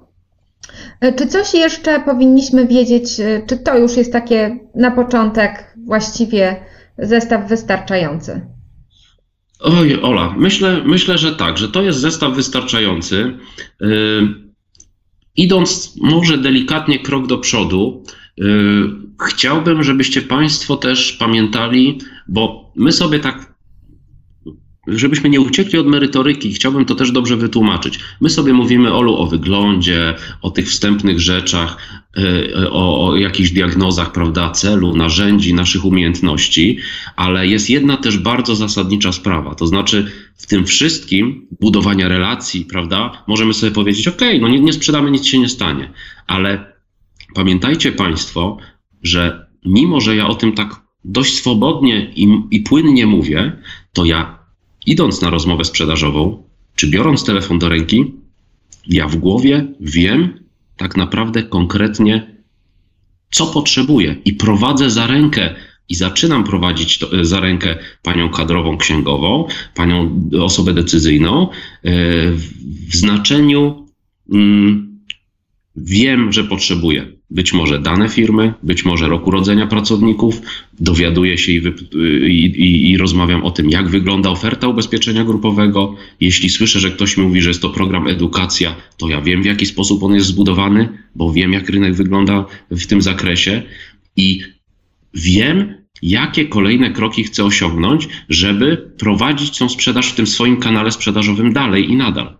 Czy 1.15 1.27
coś 1.27 1.53
jeszcze 1.53 1.99
powinniśmy 1.99 2.67
wiedzieć, 2.67 3.21
czy 3.47 3.57
to 3.57 3.77
już 3.77 3.97
jest 3.97 4.13
takie 4.13 4.59
na 4.75 4.91
początek 4.91 5.75
właściwie 5.85 6.55
zestaw 6.97 7.47
wystarczający? 7.49 8.41
Oj, 9.59 9.99
Ola, 10.01 10.35
myślę, 10.37 10.81
myślę, 10.85 11.17
że 11.17 11.35
tak, 11.35 11.57
że 11.57 11.69
to 11.69 11.81
jest 11.81 11.99
zestaw 11.99 12.35
wystarczający. 12.35 13.37
Yy, 13.81 13.87
idąc 15.35 15.95
może 16.01 16.37
delikatnie 16.37 16.99
krok 16.99 17.27
do 17.27 17.37
przodu, 17.37 18.03
yy, 18.37 18.89
chciałbym, 19.27 19.83
żebyście 19.83 20.21
Państwo 20.21 20.77
też 20.77 21.13
pamiętali, 21.13 21.97
bo 22.27 22.71
my 22.75 22.91
sobie 22.91 23.19
tak 23.19 23.49
żebyśmy 24.87 25.29
nie 25.29 25.41
uciekli 25.41 25.79
od 25.79 25.87
merytoryki, 25.87 26.53
chciałbym 26.53 26.85
to 26.85 26.95
też 26.95 27.11
dobrze 27.11 27.37
wytłumaczyć. 27.37 27.99
My 28.21 28.29
sobie 28.29 28.53
mówimy, 28.53 28.93
Olu, 28.93 29.17
o 29.17 29.27
wyglądzie, 29.27 30.15
o 30.41 30.51
tych 30.51 30.67
wstępnych 30.69 31.19
rzeczach, 31.19 31.77
o, 32.71 33.07
o 33.07 33.15
jakichś 33.15 33.49
diagnozach, 33.51 34.11
prawda, 34.11 34.51
celu, 34.51 34.95
narzędzi, 34.95 35.53
naszych 35.53 35.85
umiejętności, 35.85 36.77
ale 37.15 37.47
jest 37.47 37.69
jedna 37.69 37.97
też 37.97 38.17
bardzo 38.17 38.55
zasadnicza 38.55 39.11
sprawa. 39.11 39.55
To 39.55 39.67
znaczy, 39.67 40.11
w 40.35 40.47
tym 40.47 40.65
wszystkim 40.65 41.47
budowania 41.61 42.07
relacji, 42.07 42.65
prawda, 42.65 43.23
możemy 43.27 43.53
sobie 43.53 43.71
powiedzieć, 43.71 44.07
OK, 44.07 44.21
no 44.41 44.47
nie, 44.47 44.59
nie 44.59 44.73
sprzedamy, 44.73 45.11
nic 45.11 45.25
się 45.25 45.39
nie 45.39 45.49
stanie, 45.49 45.91
ale 46.27 46.73
pamiętajcie 47.35 47.91
Państwo, 47.91 48.57
że 49.03 49.47
mimo, 49.65 50.01
że 50.01 50.15
ja 50.15 50.27
o 50.27 50.35
tym 50.35 50.53
tak 50.53 50.81
dość 51.05 51.33
swobodnie 51.33 52.11
i, 52.15 52.27
i 52.51 52.61
płynnie 52.61 53.05
mówię, 53.05 53.61
to 53.93 54.05
ja 54.05 54.39
idąc 54.85 55.21
na 55.21 55.29
rozmowę 55.29 55.65
sprzedażową, 55.65 56.43
czy 56.75 56.87
biorąc 56.87 57.25
telefon 57.25 57.59
do 57.59 57.69
ręki, 57.69 58.13
ja 58.87 59.07
w 59.07 59.15
głowie 59.15 59.73
wiem 59.79 60.38
tak 60.79 60.97
naprawdę 60.97 61.43
konkretnie, 61.43 62.35
co 63.31 63.47
potrzebuję 63.47 64.15
i 64.25 64.33
prowadzę 64.33 64.89
za 64.89 65.07
rękę 65.07 65.55
i 65.89 65.95
zaczynam 65.95 66.43
prowadzić 66.43 66.97
to, 66.97 67.19
e, 67.19 67.25
za 67.25 67.39
rękę 67.39 67.77
panią 68.03 68.29
kadrową 68.29 68.77
księgową, 68.77 69.47
panią 69.75 70.29
osobę 70.41 70.73
decyzyjną 70.73 71.49
e, 71.49 71.51
w 72.89 72.95
znaczeniu 72.95 73.87
mm, 74.33 74.99
wiem, 75.75 76.31
że 76.33 76.43
potrzebuję 76.43 77.18
być 77.29 77.53
może 77.53 77.79
dane 77.79 78.09
firmy, 78.09 78.53
być 78.63 78.85
może 78.85 79.07
rok 79.07 79.27
urodzenia 79.27 79.67
pracowników, 79.67 80.41
dowiaduję 80.79 81.37
się 81.37 81.51
i, 81.51 81.61
i, 82.27 82.45
i, 82.45 82.91
i, 82.91 82.97
rozmawiam 82.97 83.43
o 83.43 83.51
tym, 83.51 83.69
jak 83.69 83.89
wygląda 83.89 84.29
oferta 84.29 84.67
ubezpieczenia 84.67 85.23
grupowego. 85.23 85.95
Jeśli 86.19 86.49
słyszę, 86.49 86.79
że 86.79 86.91
ktoś 86.91 87.17
mówi, 87.17 87.41
że 87.41 87.49
jest 87.49 87.61
to 87.61 87.69
program 87.69 88.07
edukacja, 88.07 88.75
to 88.97 89.09
ja 89.09 89.21
wiem, 89.21 89.43
w 89.43 89.45
jaki 89.45 89.65
sposób 89.65 90.03
on 90.03 90.13
jest 90.13 90.27
zbudowany, 90.27 90.89
bo 91.15 91.33
wiem, 91.33 91.53
jak 91.53 91.69
rynek 91.69 91.93
wygląda 91.93 92.45
w 92.71 92.85
tym 92.85 93.01
zakresie 93.01 93.63
i 94.15 94.41
wiem, 95.13 95.73
jakie 96.01 96.45
kolejne 96.45 96.91
kroki 96.91 97.23
chcę 97.23 97.45
osiągnąć, 97.45 98.07
żeby 98.29 98.91
prowadzić 98.97 99.57
tą 99.57 99.69
sprzedaż 99.69 100.11
w 100.11 100.15
tym 100.15 100.27
swoim 100.27 100.57
kanale 100.57 100.91
sprzedażowym 100.91 101.53
dalej 101.53 101.91
i 101.91 101.95
nadal. 101.95 102.37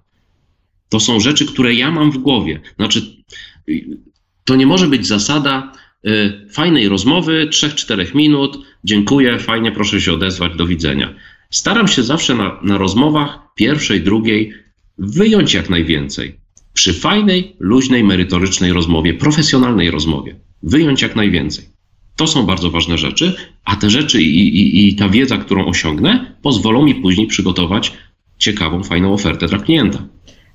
To 0.90 1.00
są 1.00 1.20
rzeczy, 1.20 1.46
które 1.46 1.74
ja 1.74 1.92
mam 1.92 2.12
w 2.12 2.18
głowie. 2.18 2.62
Znaczy, 2.76 3.24
to 4.46 4.56
nie 4.56 4.68
może 4.68 4.88
być 4.88 5.08
zasada 5.08 5.74
y, 6.08 6.48
fajnej 6.52 6.90
rozmowy, 6.90 7.48
3-4 7.52 8.16
minut, 8.16 8.60
dziękuję, 8.84 9.40
fajnie, 9.40 9.72
proszę 9.72 10.02
się 10.02 10.14
odezwać, 10.14 10.56
do 10.56 10.68
widzenia. 10.68 11.14
Staram 11.50 11.88
się 11.88 12.04
zawsze 12.04 12.36
na, 12.36 12.60
na 12.62 12.78
rozmowach 12.78 13.40
pierwszej, 13.56 14.02
drugiej 14.02 14.54
wyjąć 14.98 15.54
jak 15.54 15.70
najwięcej. 15.70 16.36
Przy 16.74 16.94
fajnej, 16.94 17.56
luźnej, 17.60 18.04
merytorycznej 18.04 18.74
rozmowie, 18.74 19.14
profesjonalnej 19.14 19.92
rozmowie, 19.92 20.36
wyjąć 20.64 21.02
jak 21.02 21.16
najwięcej. 21.16 21.66
To 22.16 22.28
są 22.28 22.46
bardzo 22.46 22.72
ważne 22.72 22.98
rzeczy, 22.98 23.36
a 23.66 23.76
te 23.76 23.90
rzeczy 23.90 24.22
i, 24.22 24.48
i, 24.48 24.88
i 24.88 24.96
ta 24.96 25.10
wiedza, 25.10 25.38
którą 25.38 25.66
osiągnę, 25.66 26.36
pozwolą 26.42 26.86
mi 26.86 26.96
później 26.96 27.28
przygotować 27.28 27.94
ciekawą, 28.38 28.84
fajną 28.84 29.14
ofertę 29.14 29.48
dla 29.48 29.60
klienta. 29.60 30.04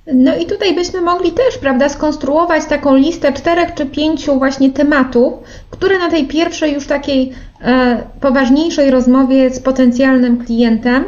No 0.07 0.37
i 0.37 0.47
tutaj 0.47 0.75
byśmy 0.75 1.01
mogli 1.01 1.33
też, 1.33 1.59
prawda, 1.59 1.89
skonstruować 1.89 2.65
taką 2.65 2.97
listę 2.97 3.33
czterech 3.33 3.75
czy 3.75 3.87
pięciu 3.87 4.39
właśnie 4.39 4.71
tematów, 4.71 5.35
które 5.71 5.99
na 5.99 6.11
tej 6.11 6.27
pierwszej 6.27 6.75
już 6.75 6.87
takiej 6.87 7.33
e, 7.61 8.03
poważniejszej 8.21 8.91
rozmowie 8.91 9.51
z 9.51 9.61
potencjalnym 9.61 10.45
klientem 10.45 11.05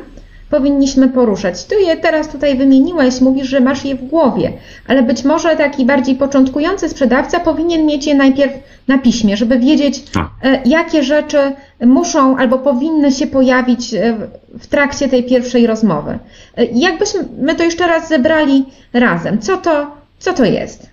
powinniśmy 0.50 1.08
poruszać. 1.08 1.64
Ty 1.64 1.74
je 1.74 1.96
teraz 1.96 2.28
tutaj 2.28 2.58
wymieniłeś, 2.58 3.20
mówisz, 3.20 3.48
że 3.48 3.60
masz 3.60 3.84
je 3.84 3.94
w 3.94 4.04
głowie, 4.04 4.52
ale 4.86 5.02
być 5.02 5.24
może 5.24 5.56
taki 5.56 5.84
bardziej 5.84 6.14
początkujący 6.14 6.88
sprzedawca 6.88 7.40
powinien 7.40 7.86
mieć 7.86 8.06
je 8.06 8.14
najpierw 8.14 8.52
na 8.88 8.98
piśmie, 8.98 9.36
żeby 9.36 9.58
wiedzieć, 9.58 10.02
e, 10.42 10.62
jakie 10.66 11.02
rzeczy 11.02 11.38
muszą 11.80 12.36
albo 12.36 12.58
powinny 12.58 13.12
się 13.12 13.26
pojawić 13.26 13.94
e, 13.94 14.28
w 14.58 14.66
trakcie 14.66 15.08
tej 15.08 15.24
pierwszej 15.24 15.66
rozmowy. 15.66 16.18
E, 16.56 16.64
jakbyśmy 16.64 17.54
to 17.56 17.62
jeszcze 17.62 17.86
raz 17.86 18.08
zebrali 18.08 18.64
razem, 18.92 19.38
co 19.38 19.56
to, 19.56 19.96
co 20.18 20.32
to 20.32 20.44
jest? 20.44 20.90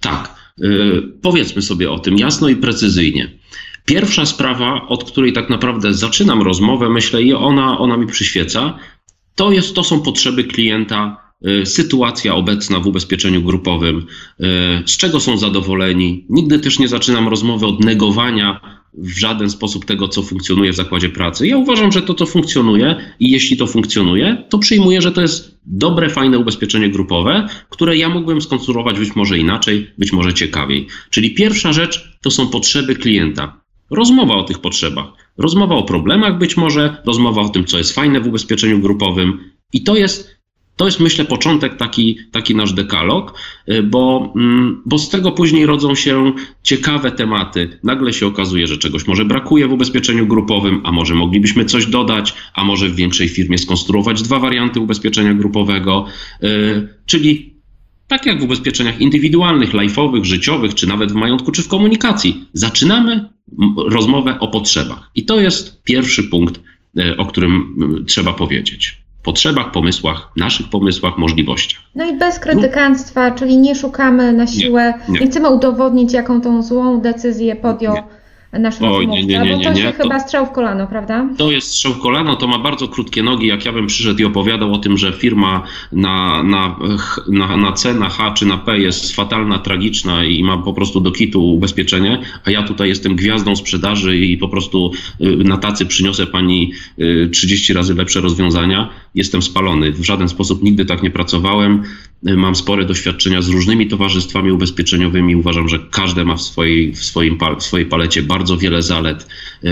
Tak, 0.00 0.34
powiedzmy 1.22 1.62
sobie 1.62 1.90
o 1.90 1.98
tym 1.98 2.18
jasno 2.18 2.48
i 2.48 2.56
precyzyjnie. 2.56 3.28
Pierwsza 3.84 4.26
sprawa, 4.26 4.88
od 4.88 5.04
której 5.04 5.32
tak 5.32 5.50
naprawdę 5.50 5.94
zaczynam 5.94 6.42
rozmowę, 6.42 6.90
myślę, 6.90 7.22
i 7.22 7.32
ona, 7.32 7.78
ona 7.78 7.96
mi 7.96 8.06
przyświeca, 8.06 8.78
to, 9.34 9.52
jest, 9.52 9.74
to 9.74 9.84
są 9.84 10.00
potrzeby 10.00 10.44
klienta, 10.44 11.16
y, 11.62 11.66
sytuacja 11.66 12.34
obecna 12.34 12.80
w 12.80 12.86
ubezpieczeniu 12.86 13.42
grupowym, 13.42 13.98
y, 13.98 14.44
z 14.86 14.96
czego 14.96 15.20
są 15.20 15.36
zadowoleni. 15.36 16.24
Nigdy 16.28 16.58
też 16.58 16.78
nie 16.78 16.88
zaczynam 16.88 17.28
rozmowy 17.28 17.66
od 17.66 17.84
negowania 17.84 18.60
w 18.94 19.18
żaden 19.18 19.50
sposób 19.50 19.84
tego, 19.84 20.08
co 20.08 20.22
funkcjonuje 20.22 20.72
w 20.72 20.76
zakładzie 20.76 21.08
pracy. 21.08 21.48
Ja 21.48 21.56
uważam, 21.56 21.92
że 21.92 22.02
to, 22.02 22.14
co 22.14 22.26
funkcjonuje 22.26 23.14
i 23.20 23.30
jeśli 23.30 23.56
to 23.56 23.66
funkcjonuje, 23.66 24.44
to 24.48 24.58
przyjmuję, 24.58 25.02
że 25.02 25.12
to 25.12 25.20
jest 25.20 25.58
dobre, 25.66 26.10
fajne 26.10 26.38
ubezpieczenie 26.38 26.88
grupowe, 26.88 27.48
które 27.70 27.96
ja 27.96 28.08
mógłbym 28.08 28.42
skonstruować 28.42 28.98
być 28.98 29.16
może 29.16 29.38
inaczej, 29.38 29.90
być 29.98 30.12
może 30.12 30.34
ciekawiej. 30.34 30.86
Czyli 31.10 31.34
pierwsza 31.34 31.72
rzecz 31.72 32.18
to 32.22 32.30
są 32.30 32.48
potrzeby 32.48 32.94
klienta. 32.94 33.59
Rozmowa 33.90 34.34
o 34.34 34.44
tych 34.44 34.58
potrzebach, 34.58 35.06
rozmowa 35.38 35.74
o 35.74 35.82
problemach 35.82 36.38
być 36.38 36.56
może, 36.56 36.96
rozmowa 37.06 37.42
o 37.42 37.48
tym, 37.48 37.64
co 37.64 37.78
jest 37.78 37.94
fajne 37.94 38.20
w 38.20 38.26
ubezpieczeniu 38.26 38.78
grupowym. 38.78 39.38
I 39.72 39.82
to 39.82 39.96
jest, 39.96 40.36
to 40.76 40.86
jest 40.86 41.00
myślę, 41.00 41.24
początek 41.24 41.76
taki, 41.76 42.18
taki 42.32 42.54
nasz 42.54 42.72
dekalog, 42.72 43.38
y, 43.68 43.82
bo, 43.82 44.32
mm, 44.36 44.82
bo 44.86 44.98
z 44.98 45.08
tego 45.08 45.32
później 45.32 45.66
rodzą 45.66 45.94
się 45.94 46.32
ciekawe 46.62 47.12
tematy. 47.12 47.78
Nagle 47.84 48.12
się 48.12 48.26
okazuje, 48.26 48.66
że 48.66 48.78
czegoś 48.78 49.06
może 49.06 49.24
brakuje 49.24 49.68
w 49.68 49.72
ubezpieczeniu 49.72 50.26
grupowym, 50.26 50.80
a 50.84 50.92
może 50.92 51.14
moglibyśmy 51.14 51.64
coś 51.64 51.86
dodać, 51.86 52.34
a 52.54 52.64
może 52.64 52.88
w 52.88 52.94
większej 52.94 53.28
firmie 53.28 53.58
skonstruować 53.58 54.22
dwa 54.22 54.38
warianty 54.38 54.80
ubezpieczenia 54.80 55.34
grupowego. 55.34 56.04
Y, 56.42 56.88
czyli 57.06 57.49
tak 58.10 58.26
jak 58.26 58.40
w 58.40 58.44
ubezpieczeniach 58.44 59.00
indywidualnych, 59.00 59.72
life'owych, 59.72 60.24
życiowych, 60.24 60.74
czy 60.74 60.86
nawet 60.86 61.12
w 61.12 61.14
majątku, 61.14 61.52
czy 61.52 61.62
w 61.62 61.68
komunikacji. 61.68 62.48
Zaczynamy 62.52 63.28
rozmowę 63.88 64.40
o 64.40 64.48
potrzebach. 64.48 65.10
I 65.14 65.24
to 65.24 65.40
jest 65.40 65.82
pierwszy 65.82 66.22
punkt, 66.22 66.60
e, 66.98 67.16
o 67.16 67.26
którym 67.26 67.76
trzeba 68.06 68.32
powiedzieć. 68.32 69.02
Potrzebach, 69.22 69.72
pomysłach, 69.72 70.32
naszych 70.36 70.68
pomysłach, 70.68 71.18
możliwościach. 71.18 71.80
No 71.94 72.10
i 72.10 72.18
bez 72.18 72.38
krytykanstwa, 72.38 73.28
no. 73.28 73.34
czyli 73.34 73.56
nie 73.56 73.74
szukamy 73.74 74.32
na 74.32 74.46
siłę, 74.46 74.94
nie, 75.08 75.14
nie. 75.14 75.20
nie 75.20 75.26
chcemy 75.26 75.48
udowodnić, 75.48 76.12
jaką 76.12 76.40
tą 76.40 76.62
złą 76.62 77.00
decyzję 77.00 77.56
podjął. 77.56 77.94
Nie 77.94 78.19
nasz 78.52 78.74
Oj, 78.80 79.06
nie, 79.06 79.24
nie, 79.24 79.38
nie, 79.38 79.56
nie, 79.56 79.64
to 79.64 79.72
nie, 79.72 79.92
chyba 79.92 80.20
strzał 80.20 80.46
w 80.46 80.52
kolano, 80.52 80.86
prawda? 80.86 81.28
To 81.36 81.50
jest 81.50 81.68
strzał 81.68 81.92
w 81.92 81.98
kolano, 81.98 82.36
to 82.36 82.46
ma 82.46 82.58
bardzo 82.58 82.88
krótkie 82.88 83.22
nogi. 83.22 83.46
Jak 83.46 83.64
ja 83.64 83.72
bym 83.72 83.86
przyszedł 83.86 84.20
i 84.20 84.24
opowiadał 84.24 84.72
o 84.72 84.78
tym, 84.78 84.98
że 84.98 85.12
firma 85.12 85.62
na, 85.92 86.42
na, 86.42 86.78
na, 87.28 87.56
na 87.56 87.72
C, 87.72 87.94
na 87.94 88.08
H 88.08 88.30
czy 88.30 88.46
na 88.46 88.58
P 88.58 88.78
jest 88.78 89.14
fatalna, 89.14 89.58
tragiczna 89.58 90.24
i 90.24 90.44
ma 90.44 90.58
po 90.58 90.72
prostu 90.72 91.00
do 91.00 91.10
kitu 91.10 91.54
ubezpieczenie, 91.54 92.22
a 92.44 92.50
ja 92.50 92.62
tutaj 92.62 92.88
jestem 92.88 93.16
gwiazdą 93.16 93.56
sprzedaży 93.56 94.16
i 94.16 94.38
po 94.38 94.48
prostu 94.48 94.92
y, 95.20 95.36
na 95.36 95.56
tacy 95.56 95.86
przyniosę 95.86 96.26
pani 96.26 96.72
30 97.32 97.72
y, 97.72 97.76
razy 97.76 97.94
lepsze 97.94 98.20
rozwiązania, 98.20 98.88
jestem 99.14 99.42
spalony. 99.42 99.92
W 99.92 100.04
żaden 100.04 100.28
sposób 100.28 100.62
nigdy 100.62 100.84
tak 100.84 101.02
nie 101.02 101.10
pracowałem. 101.10 101.82
Mam 102.22 102.56
spore 102.56 102.84
doświadczenia 102.84 103.42
z 103.42 103.48
różnymi 103.48 103.88
towarzystwami 103.88 104.52
ubezpieczeniowymi. 104.52 105.36
Uważam, 105.36 105.68
że 105.68 105.78
każde 105.90 106.24
ma 106.24 106.36
w 106.36 106.42
swojej, 106.42 106.92
w 106.92 107.04
swoim, 107.04 107.38
w 107.58 107.62
swojej 107.62 107.86
palecie 107.86 108.22
bardzo 108.22 108.56
wiele 108.56 108.82
zalet, 108.82 109.26
y, 109.64 109.68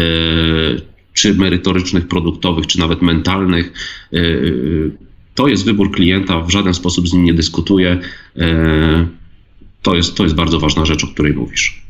czy 1.12 1.34
merytorycznych, 1.34 2.08
produktowych, 2.08 2.66
czy 2.66 2.78
nawet 2.78 3.02
mentalnych. 3.02 3.72
Y, 4.12 4.90
to 5.34 5.48
jest 5.48 5.64
wybór 5.64 5.90
klienta, 5.92 6.40
w 6.40 6.50
żaden 6.50 6.74
sposób 6.74 7.08
z 7.08 7.12
nim 7.12 7.24
nie 7.24 7.34
dyskutuję. 7.34 7.98
To 9.82 9.94
jest, 9.94 10.16
to 10.16 10.22
jest 10.22 10.34
bardzo 10.34 10.60
ważna 10.60 10.84
rzecz, 10.84 11.04
o 11.04 11.06
której 11.06 11.32
mówisz. 11.32 11.82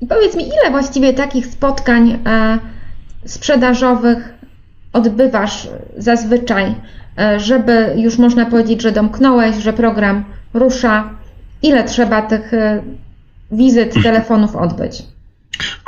I 0.00 0.06
powiedz 0.06 0.36
mi, 0.36 0.44
ile 0.44 0.70
właściwie 0.70 1.12
takich 1.12 1.46
spotkań 1.46 2.18
e, 2.26 2.58
sprzedażowych 3.24 4.28
odbywasz 4.92 5.68
zazwyczaj? 5.96 6.74
E, 7.18 7.40
żeby 7.40 7.94
już 7.96 8.18
można 8.18 8.46
powiedzieć, 8.46 8.82
że 8.82 8.92
domknąłeś, 8.92 9.56
że 9.56 9.72
program 9.72 10.24
rusza, 10.54 11.10
ile 11.62 11.84
trzeba 11.84 12.22
tych 12.22 12.54
e, 12.54 12.82
wizyt, 13.52 13.94
telefonów 14.02 14.56
odbyć? 14.56 15.02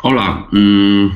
Ola, 0.03 0.49
mm, 0.53 1.11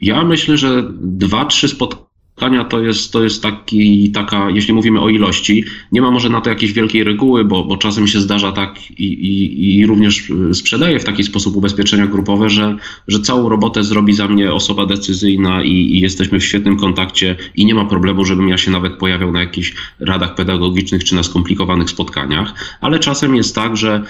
ja 0.00 0.24
myślę, 0.24 0.56
że 0.56 0.82
dwa, 1.00 1.44
trzy 1.44 1.68
spotkania 1.68 2.11
spotkania 2.42 2.64
to 2.64 2.80
jest, 2.80 3.12
to 3.12 3.22
jest 3.22 3.42
taki, 3.42 4.10
taka, 4.10 4.50
jeśli 4.50 4.74
mówimy 4.74 5.00
o 5.00 5.08
ilości, 5.08 5.64
nie 5.92 6.02
ma 6.02 6.10
może 6.10 6.28
na 6.28 6.40
to 6.40 6.50
jakiejś 6.50 6.72
wielkiej 6.72 7.04
reguły, 7.04 7.44
bo, 7.44 7.64
bo 7.64 7.76
czasem 7.76 8.06
się 8.06 8.20
zdarza 8.20 8.52
tak 8.52 8.90
i, 8.90 9.04
i, 9.04 9.78
i 9.78 9.86
również 9.86 10.30
y, 10.30 10.54
sprzedaję 10.54 11.00
w 11.00 11.04
taki 11.04 11.24
sposób 11.24 11.56
ubezpieczenia 11.56 12.06
grupowe, 12.06 12.50
że, 12.50 12.76
że 13.08 13.20
całą 13.20 13.48
robotę 13.48 13.84
zrobi 13.84 14.12
za 14.12 14.28
mnie 14.28 14.52
osoba 14.52 14.86
decyzyjna 14.86 15.62
i, 15.62 15.72
i 15.72 16.00
jesteśmy 16.00 16.40
w 16.40 16.44
świetnym 16.44 16.76
kontakcie 16.76 17.36
i 17.56 17.66
nie 17.66 17.74
ma 17.74 17.84
problemu, 17.84 18.24
żebym 18.24 18.48
ja 18.48 18.58
się 18.58 18.70
nawet 18.70 18.92
pojawiał 18.92 19.32
na 19.32 19.40
jakichś 19.40 19.74
radach 20.00 20.34
pedagogicznych 20.34 21.04
czy 21.04 21.14
na 21.14 21.22
skomplikowanych 21.22 21.90
spotkaniach, 21.90 22.54
ale 22.80 22.98
czasem 22.98 23.36
jest 23.36 23.54
tak, 23.54 23.76
że 23.76 24.02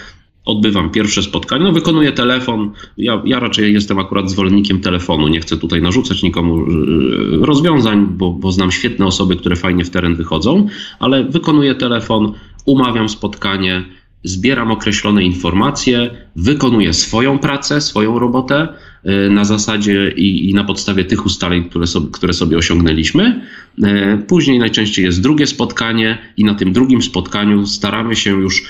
odbywam 0.44 0.90
pierwsze 0.90 1.22
spotkanie, 1.22 1.64
no 1.64 1.72
wykonuję 1.72 2.12
telefon. 2.12 2.70
Ja, 2.96 3.22
ja 3.24 3.40
raczej 3.40 3.72
jestem 3.72 3.98
akurat 3.98 4.30
zwolennikiem 4.30 4.80
telefonu. 4.80 5.28
Nie 5.28 5.40
chcę 5.40 5.56
tutaj 5.56 5.82
narzucać 5.82 6.22
nikomu 6.22 6.60
y, 6.60 6.66
rozwiązań, 7.40 8.06
bo, 8.10 8.30
bo 8.30 8.52
znam 8.52 8.70
świetne 8.72 9.06
osoby, 9.06 9.36
które 9.36 9.56
fajnie 9.56 9.84
w 9.84 9.90
teren 9.90 10.14
wychodzą, 10.14 10.66
ale 10.98 11.24
wykonuję 11.24 11.74
telefon, 11.74 12.32
umawiam 12.66 13.08
spotkanie, 13.08 13.84
zbieram 14.24 14.70
określone 14.70 15.24
informacje, 15.24 16.10
wykonuję 16.36 16.92
swoją 16.92 17.38
pracę, 17.38 17.80
swoją 17.80 18.18
robotę, 18.18 18.68
na 19.30 19.44
zasadzie 19.44 20.12
i, 20.16 20.50
i 20.50 20.54
na 20.54 20.64
podstawie 20.64 21.04
tych 21.04 21.26
ustaleń, 21.26 21.64
które 21.64 21.86
sobie, 21.86 22.06
które 22.12 22.32
sobie 22.32 22.58
osiągnęliśmy. 22.58 23.40
Później 24.28 24.58
najczęściej 24.58 25.04
jest 25.04 25.22
drugie 25.22 25.46
spotkanie 25.46 26.18
i 26.36 26.44
na 26.44 26.54
tym 26.54 26.72
drugim 26.72 27.02
spotkaniu 27.02 27.66
staramy 27.66 28.16
się 28.16 28.30
już 28.30 28.64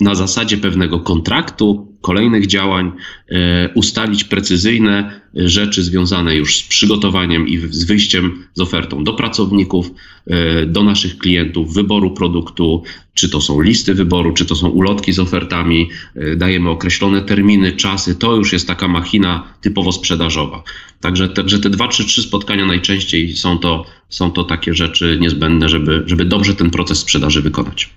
na 0.00 0.14
zasadzie 0.14 0.56
pewnego 0.56 1.00
kontraktu, 1.00 1.92
kolejnych 2.00 2.46
działań, 2.46 2.92
e, 3.28 3.70
ustalić 3.74 4.24
precyzyjne 4.24 5.20
rzeczy 5.34 5.82
związane 5.82 6.36
już 6.36 6.56
z 6.56 6.62
przygotowaniem 6.62 7.48
i 7.48 7.58
z 7.58 7.84
wyjściem 7.84 8.44
z 8.54 8.60
ofertą 8.60 9.04
do 9.04 9.12
pracowników, 9.12 9.90
e, 10.26 10.66
do 10.66 10.82
naszych 10.82 11.18
klientów, 11.18 11.74
wyboru 11.74 12.10
produktu, 12.10 12.82
czy 13.14 13.28
to 13.28 13.40
są 13.40 13.60
listy 13.60 13.94
wyboru, 13.94 14.32
czy 14.32 14.44
to 14.44 14.56
są 14.56 14.68
ulotki 14.68 15.12
z 15.12 15.18
ofertami, 15.18 15.88
e, 16.16 16.36
dajemy 16.36 16.70
określone 16.70 17.22
terminy, 17.22 17.72
czasy, 17.72 18.14
to 18.14 18.36
już 18.36 18.52
jest 18.52 18.66
taka 18.66 18.88
machina 18.88 19.44
typowo 19.60 19.92
sprzedażowa. 19.92 20.62
Także, 21.00 21.28
także 21.28 21.58
te 21.58 21.70
dwa 21.70 21.88
czy 21.88 22.04
trzy 22.04 22.22
spotkania 22.22 22.66
najczęściej 22.66 23.36
są 23.36 23.58
to, 23.58 23.86
są 24.08 24.30
to 24.30 24.44
takie 24.44 24.74
rzeczy 24.74 25.18
niezbędne, 25.20 25.68
żeby, 25.68 26.02
żeby 26.06 26.24
dobrze 26.24 26.54
ten 26.54 26.70
proces 26.70 26.98
sprzedaży 26.98 27.42
wykonać. 27.42 27.90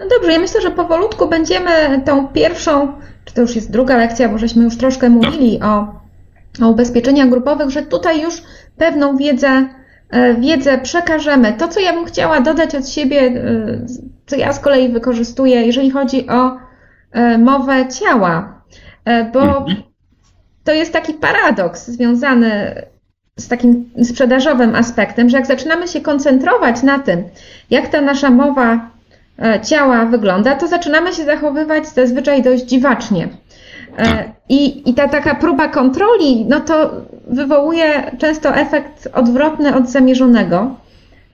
No 0.00 0.06
dobrze, 0.08 0.32
ja 0.32 0.38
myślę, 0.38 0.60
że 0.60 0.70
powolutku 0.70 1.28
będziemy 1.28 2.02
tą 2.04 2.28
pierwszą, 2.28 2.92
czy 3.24 3.34
to 3.34 3.40
już 3.40 3.56
jest 3.56 3.70
druga 3.70 3.96
lekcja, 3.96 4.28
bo 4.28 4.38
żeśmy 4.38 4.64
już 4.64 4.76
troszkę 4.76 5.08
mówili 5.08 5.58
tak. 5.58 5.68
o, 5.68 6.00
o 6.64 6.68
ubezpieczeniach 6.68 7.28
grupowych, 7.28 7.70
że 7.70 7.82
tutaj 7.82 8.22
już 8.22 8.42
pewną 8.76 9.16
wiedzę, 9.16 9.68
e, 10.10 10.34
wiedzę 10.34 10.78
przekażemy. 10.78 11.52
To, 11.52 11.68
co 11.68 11.80
ja 11.80 11.92
bym 11.92 12.04
chciała 12.04 12.40
dodać 12.40 12.74
od 12.74 12.88
siebie, 12.88 13.20
e, 13.20 13.86
co 14.26 14.36
ja 14.36 14.52
z 14.52 14.60
kolei 14.60 14.88
wykorzystuję, 14.88 15.62
jeżeli 15.62 15.90
chodzi 15.90 16.28
o 16.28 16.56
e, 17.12 17.38
mowę 17.38 17.88
ciała, 17.88 18.60
bo 19.32 19.42
mhm. 19.42 19.76
to 20.64 20.72
jest 20.72 20.92
taki 20.92 21.14
paradoks 21.14 21.88
związany 21.88 22.74
z 23.36 23.48
takim 23.48 23.90
sprzedażowym 24.04 24.74
aspektem, 24.74 25.28
że 25.28 25.36
jak 25.36 25.46
zaczynamy 25.46 25.88
się 25.88 26.00
koncentrować 26.00 26.82
na 26.82 26.98
tym, 26.98 27.24
jak 27.70 27.88
ta 27.88 28.00
nasza 28.00 28.30
mowa 28.30 28.90
ciała 29.62 30.06
wygląda, 30.06 30.54
to 30.54 30.68
zaczynamy 30.68 31.12
się 31.12 31.24
zachowywać 31.24 31.88
zazwyczaj 31.88 32.42
dość 32.42 32.64
dziwacznie. 32.64 33.28
E, 33.96 34.04
tak. 34.04 34.28
I, 34.48 34.90
I 34.90 34.94
ta 34.94 35.08
taka 35.08 35.34
próba 35.34 35.68
kontroli, 35.68 36.46
no 36.48 36.60
to 36.60 36.90
wywołuje 37.28 38.16
często 38.18 38.56
efekt 38.56 39.08
odwrotny 39.14 39.76
od 39.76 39.88
zamierzonego. 39.88 40.74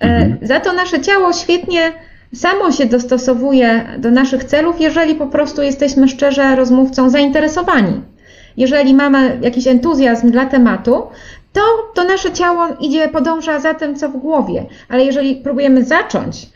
E, 0.01 0.05
mhm. 0.05 0.38
Za 0.42 0.61
to 0.61 0.73
nasze 0.73 1.01
ciało 1.01 1.33
świetnie 1.33 1.92
samo 2.35 2.73
się 2.73 2.87
dostosowuje 2.87 3.85
do 3.99 4.11
naszych 4.11 4.45
celów, 4.45 4.81
jeżeli 4.81 5.14
po 5.14 5.27
prostu 5.27 5.62
jesteśmy 5.62 6.09
szczerze 6.09 6.57
rozmówcą 6.57 7.11
zainteresowani. 7.11 8.03
Jeżeli 8.57 8.95
mamy 8.95 9.38
jakiś 9.42 9.66
entuzjazm 9.66 10.31
dla 10.31 10.47
tematu, 10.47 11.03
to, 11.53 11.61
to 11.95 12.05
nasze 12.05 12.33
ciało 12.33 12.66
idzie, 12.81 13.09
podąża 13.09 13.61
za 13.61 13.75
tym, 13.75 13.97
co 13.97 14.09
w 14.09 14.16
głowie. 14.16 14.66
Ale 14.88 15.05
jeżeli 15.05 15.37
próbujemy 15.37 15.85
zacząć 15.85 16.47
E, 16.47 16.56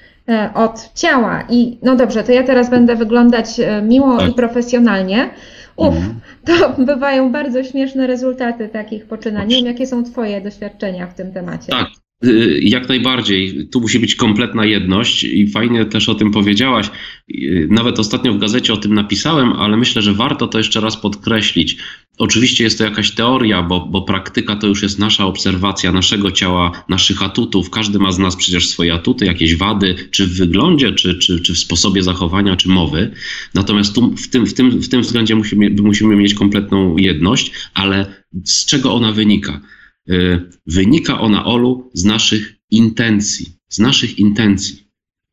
od 0.54 0.90
ciała 0.94 1.44
i 1.50 1.78
no 1.82 1.96
dobrze, 1.96 2.24
to 2.24 2.32
ja 2.32 2.42
teraz 2.42 2.70
będę 2.70 2.96
wyglądać 2.96 3.60
e, 3.60 3.82
miło 3.82 4.18
tak. 4.18 4.30
i 4.30 4.34
profesjonalnie. 4.34 5.30
Uf, 5.76 5.94
mhm. 5.96 6.20
to 6.44 6.74
bywają 6.94 7.32
bardzo 7.32 7.64
śmieszne 7.64 8.06
rezultaty 8.06 8.68
takich 8.68 9.06
poczynań. 9.06 9.48
Nie 9.48 9.56
wiem, 9.56 9.66
jakie 9.66 9.86
są 9.86 10.04
Twoje 10.04 10.40
doświadczenia 10.40 11.06
w 11.06 11.14
tym 11.14 11.32
temacie. 11.32 11.66
Tak, 11.72 11.88
Y, 12.24 12.60
jak 12.62 12.88
najbardziej. 12.88 13.68
Tu 13.68 13.80
musi 13.80 13.98
być 13.98 14.14
kompletna 14.14 14.64
jedność 14.64 15.24
i 15.24 15.46
fajnie 15.46 15.84
też 15.84 16.08
o 16.08 16.14
tym 16.14 16.30
powiedziałaś. 16.30 16.90
Y, 17.30 17.68
nawet 17.70 17.98
ostatnio 17.98 18.32
w 18.32 18.38
gazecie 18.38 18.72
o 18.72 18.76
tym 18.76 18.94
napisałem, 18.94 19.52
ale 19.52 19.76
myślę, 19.76 20.02
że 20.02 20.12
warto 20.12 20.46
to 20.46 20.58
jeszcze 20.58 20.80
raz 20.80 20.96
podkreślić. 20.96 21.76
Oczywiście 22.20 22.64
jest 22.64 22.78
to 22.78 22.84
jakaś 22.84 23.10
teoria, 23.10 23.62
bo, 23.62 23.86
bo 23.86 24.02
praktyka 24.02 24.56
to 24.56 24.66
już 24.66 24.82
jest 24.82 24.98
nasza 24.98 25.26
obserwacja 25.26 25.92
naszego 25.92 26.32
ciała, 26.32 26.84
naszych 26.88 27.22
atutów. 27.22 27.70
Każdy 27.70 27.98
ma 27.98 28.12
z 28.12 28.18
nas 28.18 28.36
przecież 28.36 28.68
swoje 28.68 28.94
atuty, 28.94 29.24
jakieś 29.24 29.56
wady, 29.56 29.94
czy 30.10 30.26
w 30.26 30.36
wyglądzie, 30.36 30.92
czy, 30.92 31.18
czy, 31.18 31.40
czy 31.40 31.54
w 31.54 31.58
sposobie 31.58 32.02
zachowania, 32.02 32.56
czy 32.56 32.68
mowy. 32.68 33.10
Natomiast 33.54 33.94
tu, 33.94 34.16
w, 34.16 34.28
tym, 34.28 34.46
w, 34.46 34.54
tym, 34.54 34.70
w 34.70 34.88
tym 34.88 35.02
względzie 35.02 35.34
musimy, 35.34 35.70
musimy 35.70 36.16
mieć 36.16 36.34
kompletną 36.34 36.96
jedność, 36.96 37.52
ale 37.74 38.24
z 38.44 38.64
czego 38.64 38.94
ona 38.94 39.12
wynika? 39.12 39.60
E, 40.08 40.40
wynika 40.66 41.20
ona, 41.20 41.44
Olu, 41.44 41.90
z 41.94 42.04
naszych 42.04 42.54
intencji. 42.70 43.46
Z 43.68 43.78
naszych 43.78 44.18
intencji. 44.18 44.86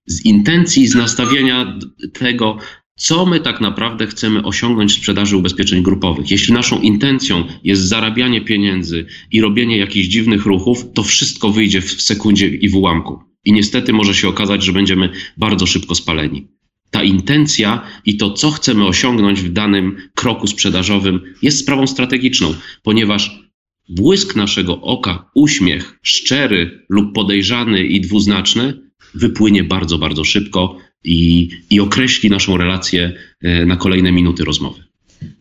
Z 0.06 0.26
intencji, 0.26 0.88
z 0.88 0.95
nastawienia 0.95 1.80
tego, 2.13 2.58
co 2.97 3.25
my 3.25 3.39
tak 3.39 3.62
naprawdę 3.62 4.07
chcemy 4.07 4.43
osiągnąć 4.43 4.91
w 4.91 4.95
sprzedaży 4.95 5.38
ubezpieczeń 5.38 5.83
grupowych. 5.83 6.31
Jeśli 6.31 6.53
naszą 6.53 6.81
intencją 6.81 7.43
jest 7.63 7.81
zarabianie 7.81 8.41
pieniędzy 8.41 9.05
i 9.31 9.41
robienie 9.41 9.77
jakichś 9.77 10.07
dziwnych 10.07 10.45
ruchów, 10.45 10.86
to 10.93 11.03
wszystko 11.03 11.49
wyjdzie 11.49 11.81
w 11.81 12.01
sekundzie 12.01 12.47
i 12.47 12.69
w 12.69 12.75
ułamku. 12.75 13.19
I 13.45 13.53
niestety 13.53 13.93
może 13.93 14.13
się 14.13 14.27
okazać, 14.27 14.63
że 14.63 14.73
będziemy 14.73 15.10
bardzo 15.38 15.65
szybko 15.65 15.95
spaleni. 15.95 16.47
Ta 16.91 17.03
intencja 17.03 17.83
i 18.05 18.17
to, 18.17 18.31
co 18.31 18.51
chcemy 18.51 18.86
osiągnąć 18.88 19.41
w 19.41 19.53
danym 19.53 19.97
kroku 20.15 20.47
sprzedażowym, 20.47 21.21
jest 21.41 21.60
sprawą 21.60 21.88
strategiczną, 21.88 22.53
ponieważ 22.83 23.47
błysk 23.89 24.36
naszego 24.36 24.81
oka, 24.81 25.29
uśmiech 25.36 25.99
szczery 26.03 26.86
lub 26.89 27.13
podejrzany 27.13 27.83
i 27.83 28.01
dwuznaczny 28.01 28.73
wypłynie 29.13 29.63
bardzo, 29.63 29.97
bardzo 29.97 30.23
szybko 30.23 30.77
i, 31.03 31.49
i 31.69 31.79
określi 31.79 32.29
naszą 32.29 32.57
relację 32.57 33.13
e, 33.41 33.65
na 33.65 33.75
kolejne 33.75 34.12
minuty 34.12 34.43
rozmowy. 34.43 34.83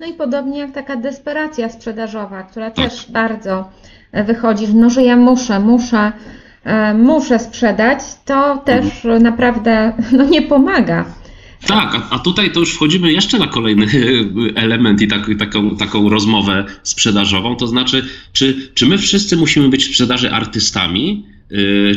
No 0.01 0.07
i 0.07 0.12
podobnie 0.12 0.59
jak 0.59 0.73
taka 0.73 0.97
desperacja 0.97 1.69
sprzedażowa, 1.69 2.42
która 2.42 2.71
tak. 2.71 2.90
też 2.90 3.07
bardzo 3.11 3.71
e, 4.12 4.25
wychodzi, 4.25 4.75
no 4.75 4.90
że 4.90 5.03
ja 5.03 5.16
muszę, 5.16 5.61
muszę, 5.61 6.12
e, 6.64 6.95
muszę 6.95 7.38
sprzedać, 7.38 7.99
to 8.25 8.59
też 8.59 8.85
mhm. 8.85 9.23
naprawdę 9.23 9.92
no, 10.12 10.25
nie 10.25 10.42
pomaga. 10.42 11.05
Tak, 11.66 11.95
a, 11.95 12.11
a, 12.11 12.19
tutaj 12.19 12.53
to 12.53 12.61
już 12.61 12.75
wchodzimy 12.75 13.12
jeszcze 13.12 13.38
na 13.38 13.47
kolejny 13.47 13.87
element 14.55 15.03
i 15.03 15.09
tak, 15.09 15.31
taką, 15.38 15.77
taką 15.77 16.09
rozmowę 16.09 16.64
sprzedażową. 16.83 17.57
To 17.57 17.66
znaczy, 17.66 18.05
czy, 18.33 18.71
czy 18.75 18.87
my 18.87 18.99
wszyscy 18.99 19.37
musimy 19.37 19.69
być 19.69 19.85
w 19.85 19.88
sprzedaży 19.88 20.31
artystami, 20.31 21.27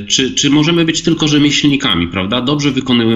czy, 0.08 0.32
czy 0.32 0.50
możemy 0.50 0.86
być 0.86 1.02
tylko 1.02 1.28
rzemieślnikami, 1.28 2.08
prawda? 2.08 2.42
Dobrze 2.42 2.72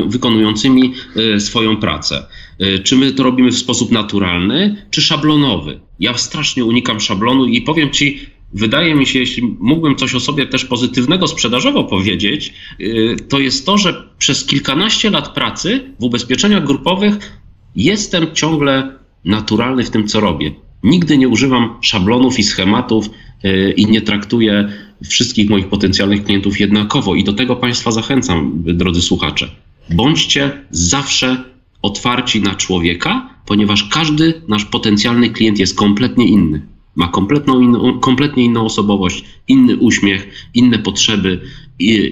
wykonującymi 0.08 0.94
yy, 1.16 1.40
swoją 1.40 1.78
pracę. 1.78 2.26
Yy, 2.60 2.80
czy 2.80 2.96
my 2.96 3.12
to 3.12 3.24
robimy 3.24 3.52
w 3.52 3.58
sposób 3.58 3.92
naturalny, 3.92 4.86
czy 4.92 5.02
szablonowy? 5.02 5.80
Ja 6.00 6.18
strasznie 6.18 6.66
unikam 6.66 7.00
szablonu 7.00 7.46
i 7.46 7.62
powiem 7.62 7.92
ci, 7.92 8.20
wydaje 8.54 8.96
mi 8.96 9.06
się, 9.06 9.20
jeśli 9.20 9.44
mógłbym 9.60 9.96
coś 9.96 10.16
o 10.16 10.20
sobie 10.20 10.46
też 10.46 10.66
pozytywnego 10.66 11.28
sprzedażowo 11.28 11.84
powiedzieć, 11.84 12.54
y, 12.80 13.16
to 13.30 13.40
jest 13.40 13.66
to, 13.66 13.78
że 13.78 14.10
przez 14.18 14.46
kilkanaście 14.46 15.10
lat 15.10 15.34
pracy 15.34 15.94
w 16.00 16.04
ubezpieczeniach 16.04 16.66
grupowych 16.66 17.40
jestem 17.76 18.28
ciągle 18.34 18.98
naturalny 19.26 19.84
w 19.84 19.90
tym, 19.90 20.08
co 20.08 20.20
robię. 20.20 20.52
Nigdy 20.84 21.18
nie 21.18 21.28
używam 21.28 21.70
szablonów 21.82 22.40
i 22.40 22.44
schematów 22.44 23.10
y, 23.46 23.74
i 23.78 23.86
nie 23.86 24.02
traktuję 24.02 24.70
wszystkich 25.10 25.50
moich 25.50 25.68
potencjalnych 25.68 26.24
klientów 26.24 26.60
jednakowo. 26.60 27.16
I 27.16 27.24
do 27.24 27.34
tego 27.34 27.56
Państwa 27.56 27.92
zachęcam, 27.92 28.64
drodzy 28.66 29.02
słuchacze. 29.02 29.50
Bądźcie 29.90 30.52
zawsze 30.72 31.44
otwarci 31.82 32.42
na 32.42 32.56
człowieka, 32.56 33.30
ponieważ 33.46 33.84
każdy 33.84 34.42
nasz 34.48 34.66
potencjalny 34.66 35.30
klient 35.30 35.60
jest 35.60 35.78
kompletnie 35.78 36.28
inny. 36.28 36.62
Ma 36.96 37.08
kompletną 37.08 37.62
inną, 37.62 38.00
kompletnie 38.00 38.46
inną 38.46 38.66
osobowość, 38.66 39.24
inny 39.48 39.78
uśmiech, 39.78 40.50
inne 40.54 40.80
potrzeby, 40.80 41.42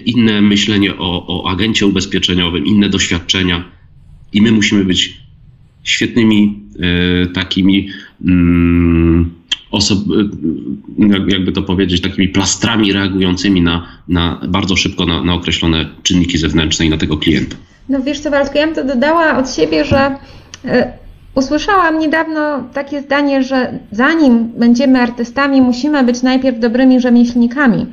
inne 0.05 0.41
myślenie 0.41 0.97
o, 0.97 1.27
o 1.27 1.49
agencie 1.49 1.87
ubezpieczeniowym, 1.87 2.65
inne 2.65 2.89
doświadczenia. 2.89 3.63
I 4.33 4.41
my 4.41 4.51
musimy 4.51 4.85
być 4.85 5.17
świetnymi 5.83 6.59
e, 7.23 7.27
takimi 7.27 7.89
osob, 9.71 9.99
e, 10.99 11.31
jakby 11.31 11.51
to 11.51 11.61
powiedzieć, 11.61 12.01
takimi 12.01 12.29
plastrami 12.29 12.93
reagującymi 12.93 13.61
na, 13.61 13.87
na 14.07 14.41
bardzo 14.47 14.75
szybko 14.75 15.05
na, 15.05 15.23
na 15.23 15.33
określone 15.33 15.85
czynniki 16.03 16.37
zewnętrzne 16.37 16.85
i 16.85 16.89
na 16.89 16.97
tego 16.97 17.17
klienta. 17.17 17.55
No 17.89 18.01
wiesz 18.01 18.19
co, 18.19 18.31
Waldku, 18.31 18.57
ja 18.57 18.65
bym 18.65 18.75
to 18.75 18.83
dodała 18.83 19.37
od 19.37 19.55
siebie, 19.55 19.85
że 19.85 20.15
e, 20.65 21.01
Usłyszałam 21.35 21.99
niedawno 21.99 22.63
takie 22.73 23.01
zdanie, 23.01 23.43
że 23.43 23.79
zanim 23.91 24.47
będziemy 24.47 25.01
artystami, 25.01 25.61
musimy 25.61 26.03
być 26.03 26.21
najpierw 26.21 26.59
dobrymi 26.59 26.99
rzemieślnikami. 26.99 27.85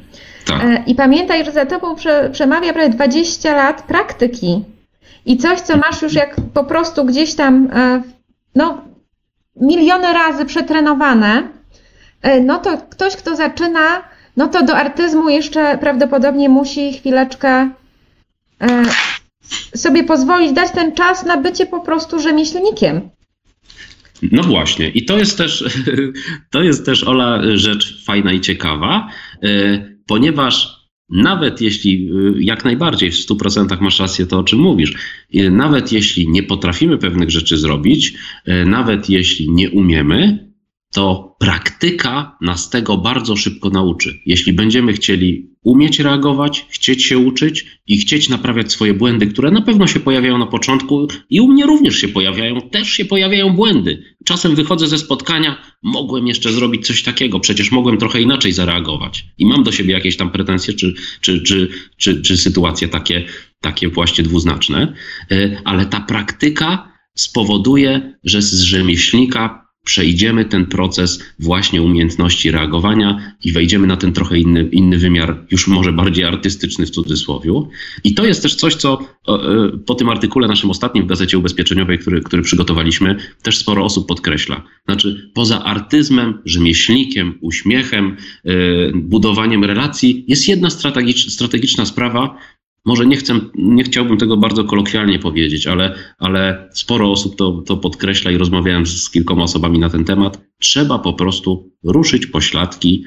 Tak. 0.47 0.64
E, 0.64 0.83
I 0.87 0.95
pamiętaj, 0.95 1.45
że 1.45 1.53
za 1.53 1.66
tobą 1.66 1.95
prze, 1.95 2.31
przemawia 2.33 2.72
prawie 2.72 2.89
20 2.89 3.57
lat 3.57 3.83
praktyki 3.83 4.64
i 5.26 5.37
coś, 5.37 5.61
co 5.61 5.76
masz 5.76 6.03
już 6.03 6.14
jak 6.14 6.37
po 6.55 6.64
prostu 6.64 7.05
gdzieś 7.05 7.35
tam, 7.35 7.68
no, 8.55 8.81
miliony 9.61 10.12
razy 10.12 10.44
przetrenowane, 10.44 11.48
e, 12.22 12.40
no 12.40 12.59
to 12.59 12.78
ktoś, 12.90 13.16
kto 13.16 13.36
zaczyna, 13.36 14.02
no 14.36 14.48
to 14.48 14.62
do 14.62 14.76
artyzmu 14.76 15.28
jeszcze 15.28 15.78
prawdopodobnie 15.78 16.48
musi 16.48 16.92
chwileczkę 16.92 17.70
sobie 19.76 20.04
pozwolić, 20.04 20.52
dać 20.52 20.70
ten 20.72 20.94
czas 20.94 21.24
na 21.24 21.36
bycie 21.36 21.66
po 21.66 21.80
prostu 21.80 22.20
rzemieślnikiem. 22.20 23.00
No 24.32 24.42
właśnie, 24.42 24.88
i 24.88 25.04
to 25.04 25.18
jest 25.18 25.38
też, 25.38 25.64
to 26.52 26.62
jest 26.62 26.86
też 26.86 27.04
Ola 27.04 27.40
rzecz 27.54 28.04
fajna 28.04 28.32
i 28.32 28.40
ciekawa, 28.40 29.09
e, 29.42 29.48
ponieważ 30.06 30.78
nawet 31.11 31.61
jeśli, 31.61 32.11
e, 32.11 32.42
jak 32.42 32.64
najbardziej 32.64 33.11
w 33.11 33.14
100% 33.14 33.80
masz 33.80 34.00
rację 34.00 34.26
to, 34.26 34.38
o 34.38 34.44
czym 34.44 34.59
mówisz, 34.59 34.94
e, 35.34 35.50
nawet 35.50 35.92
jeśli 35.92 36.28
nie 36.28 36.42
potrafimy 36.42 36.98
pewnych 36.98 37.30
rzeczy 37.30 37.59
zrobić, 37.59 38.14
nawet 38.66 39.11
jeśli 39.11 39.50
nie 39.50 39.70
umiemy, 39.70 40.47
to 40.99 41.36
praktyka 41.38 42.36
nas 42.40 42.70
tego 42.70 42.96
bardzo 42.96 43.36
szybko 43.36 43.70
nauczy. 43.70 44.20
Jeśli 44.26 44.53
będziemy 44.53 44.92
chcieli 44.92 45.51
umieć 45.62 45.99
reagować, 45.99 46.66
chcieć 46.70 47.05
się 47.05 47.18
uczyć 47.18 47.66
i 47.86 47.99
chcieć 47.99 48.28
naprawiać 48.28 48.72
swoje 48.72 48.94
błędy, 48.94 49.26
które 49.26 49.51
na 49.51 49.62
pewno 49.62 49.86
się 49.86 50.01
pojawiają 50.01 50.38
na 50.38 50.46
początku 50.46 51.09
i 51.30 51.40
u 51.40 51.49
mnie 51.49 51.66
również 51.66 51.96
się 51.96 52.09
pojawiają, 52.09 52.61
też 52.61 52.88
się 52.88 53.05
pojawiają 53.05 53.51
błędy. 53.51 54.03
Czasem 54.24 54.55
wychodzę 54.55 54.88
ze 54.88 54.99
spotkania, 54.99 55.62
mogłem 55.82 56.26
jeszcze 56.26 56.53
zrobić 56.53 56.86
coś 56.86 57.03
takiego, 57.03 57.40
przecież 57.40 57.72
mogłem 57.72 57.99
trochę 57.99 58.20
inaczej 58.20 58.53
zareagować 58.53 59.24
i 59.38 59.46
mam 59.46 59.62
do 59.62 59.72
siebie 59.72 59.92
jakieś 59.94 60.16
tam 60.16 60.30
pretensje 60.30 60.74
czy, 60.74 60.94
czy, 61.20 61.42
czy, 61.42 61.68
czy, 61.96 62.22
czy 62.22 62.36
sytuacje 62.36 62.88
takie, 62.88 63.24
takie 63.61 63.88
właśnie 63.88 64.24
dwuznaczne, 64.24 64.94
e, 65.30 65.61
ale 65.64 65.86
ta 65.86 66.01
praktyka 66.01 66.92
spowoduje, 67.14 68.18
że 68.24 68.42
z 68.42 68.61
rzemieślnika 68.61 69.68
przejdziemy 69.89 70.45
ten 70.45 70.66
proces 70.66 71.24
właśnie 71.39 71.82
umiejętności 71.82 72.51
reagowania 72.51 73.34
i 73.45 73.53
wejdziemy 73.53 73.86
na 73.86 73.97
ten 73.97 74.12
trochę 74.12 74.39
inny, 74.39 74.68
inny 74.72 74.99
wymiar, 74.99 75.47
już 75.51 75.68
może 75.68 75.93
bardziej 75.93 76.24
artystyczny 76.24 76.86
w 76.86 76.91
cudzysłowie. 76.91 77.53
I 78.05 78.14
to 78.14 78.26
jest 78.26 78.43
też 78.43 78.55
coś, 78.55 78.74
co 78.74 78.99
e, 79.28 79.39
po 79.86 79.95
tym 79.95 80.09
artykule 80.09 80.49
naszym 80.49 80.70
ostatnim 80.70 81.05
w 81.05 81.07
Gazecie 81.07 81.39
Ubezpieczeniowej, 81.39 81.99
który, 81.99 82.20
który 82.20 82.43
przygotowaliśmy, 82.43 83.16
też 83.43 83.59
sporo 83.59 83.84
osób 83.84 84.09
podkreśla. 84.09 84.62
Znaczy, 84.84 85.30
poza 85.34 85.64
artyzmem, 85.64 86.39
rzemieślnikiem, 86.45 87.39
uśmiechem, 87.41 88.16
e, 88.45 88.53
budowaniem 88.95 89.64
relacji, 89.64 90.24
jest 90.28 90.49
jedna 90.49 90.68
strategiczna 91.28 91.84
sprawa, 91.86 92.39
może 92.85 93.07
nie, 93.07 93.16
chcę, 93.16 93.41
nie 93.55 93.85
chciałbym 93.85 94.18
tego 94.18 94.37
bardzo 94.37 94.64
kolokwialnie 94.64 95.18
powiedzieć, 95.18 95.66
ale, 95.66 95.95
ale 96.18 96.68
sporo 96.72 97.11
osób 97.11 97.37
to, 97.37 97.62
to 97.66 97.76
podkreśla 97.76 98.31
i 98.31 98.39
rozmawiałem 98.39 98.87
z, 98.87 99.11
kilkoma 99.11 99.43
osobami 99.43 99.79
na 99.79 99.91
ten 99.91 100.05
temat. 100.05 100.41
Trzeba 100.59 100.99
po 100.99 101.12
prostu 101.12 101.72
ruszyć 101.85 102.26
pośladki 102.26 103.05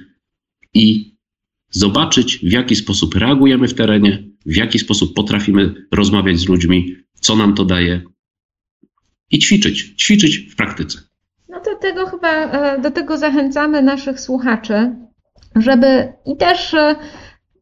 i 0.74 1.16
zobaczyć, 1.70 2.38
w 2.38 2.52
jaki 2.52 2.76
sposób 2.76 3.16
reagujemy 3.16 3.68
w 3.68 3.74
terenie, 3.74 4.24
w 4.46 4.56
jaki 4.56 4.80
sposób 4.80 5.14
potrafimy 5.16 5.88
rozmawiać 5.92 6.40
z 6.40 6.48
ludźmi, 6.48 6.96
co 7.14 7.36
nam 7.36 7.56
to 7.56 7.66
daje 7.66 8.02
i 9.32 9.40
ćwiczyć, 9.40 9.94
ćwiczyć 10.04 10.38
w 10.38 10.56
praktyce. 10.56 11.00
No 11.50 11.60
to 11.60 11.76
tego 11.76 12.06
chyba, 12.06 12.30
e, 12.30 12.82
do 12.82 12.92
tego 12.92 13.18
zachęcamy 13.18 13.82
naszych 13.82 14.20
słuchaczy, 14.20 14.96
żeby 15.56 16.14
i 16.26 16.38
też 16.38 16.74
e, 16.74 16.96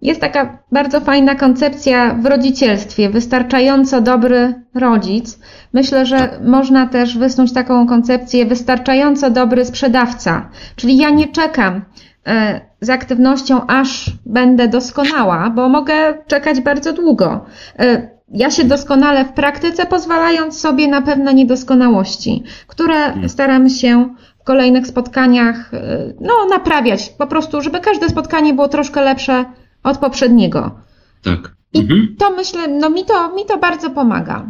jest 0.02 0.22
taka 0.22 0.58
bardzo 0.72 1.02
fajna 1.02 1.36
koncepcja 1.36 2.14
w 2.14 2.26
rodzicielstwie, 2.26 3.10
wystarczająco 3.10 4.02
dobry 4.02 4.54
rodzic. 4.74 5.40
Myślę, 5.74 6.06
że 6.06 6.40
można 6.46 6.88
też 6.88 7.18
wysnuć 7.18 7.54
taką 7.54 7.88
koncepcję 7.88 8.46
wystarczająco 8.46 9.30
dobry 9.30 9.66
sprzedawca. 9.66 10.50
Czyli 10.76 10.98
ja 10.98 11.10
nie 11.10 11.28
czekam 11.28 11.82
e, 12.28 12.62
z 12.82 12.90
aktywnością, 12.90 13.68
aż 13.68 14.12
będę 14.26 14.68
doskonała, 14.68 15.50
bo 15.50 15.70
mogę 15.70 15.94
czekać 16.28 16.62
bardzo 16.62 16.94
długo. 16.94 17.46
E, 17.80 18.10
ja 18.32 18.52
się 18.52 18.64
doskonale 18.64 19.26
w 19.26 19.34
praktyce, 19.34 19.86
pozwalając 19.86 20.60
sobie 20.60 20.88
na 20.88 21.02
pewne 21.02 21.34
niedoskonałości, 21.34 22.44
które 22.68 22.96
hmm. 22.96 23.30
staram 23.30 23.70
się 23.70 24.16
w 24.40 24.44
kolejnych 24.44 24.88
spotkaniach 24.88 25.74
e, 25.74 25.80
no, 26.22 26.34
naprawiać. 26.50 27.10
Po 27.10 27.28
prostu, 27.28 27.62
żeby 27.62 27.80
każde 27.80 28.10
spotkanie 28.10 28.54
było 28.54 28.68
troszkę 28.68 29.02
lepsze 29.02 29.46
od 29.84 29.98
poprzedniego. 29.98 30.80
Tak. 31.22 31.56
I 31.74 31.80
mhm. 31.80 32.16
to 32.18 32.36
myślę, 32.36 32.68
no 32.68 32.90
mi 32.90 33.06
to, 33.06 33.36
mi 33.36 33.46
to 33.46 33.58
bardzo 33.58 33.90
pomaga. 33.90 34.48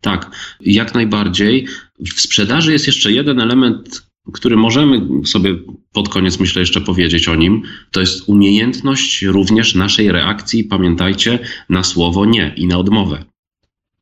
Tak, 0.00 0.30
jak 0.60 0.94
najbardziej. 0.94 1.66
W 2.14 2.20
sprzedaży 2.20 2.72
jest 2.72 2.86
jeszcze 2.86 3.12
jeden 3.12 3.40
element, 3.40 4.08
który 4.32 4.56
możemy 4.56 5.26
sobie 5.26 5.54
pod 5.92 6.08
koniec, 6.08 6.40
myślę, 6.40 6.60
jeszcze 6.60 6.80
powiedzieć 6.80 7.28
o 7.28 7.34
nim. 7.34 7.62
To 7.90 8.00
jest 8.00 8.28
umiejętność 8.28 9.22
również 9.22 9.74
naszej 9.74 10.12
reakcji, 10.12 10.64
pamiętajcie, 10.64 11.38
na 11.68 11.82
słowo 11.84 12.24
nie 12.26 12.54
i 12.56 12.66
na 12.66 12.78
odmowę. 12.78 13.24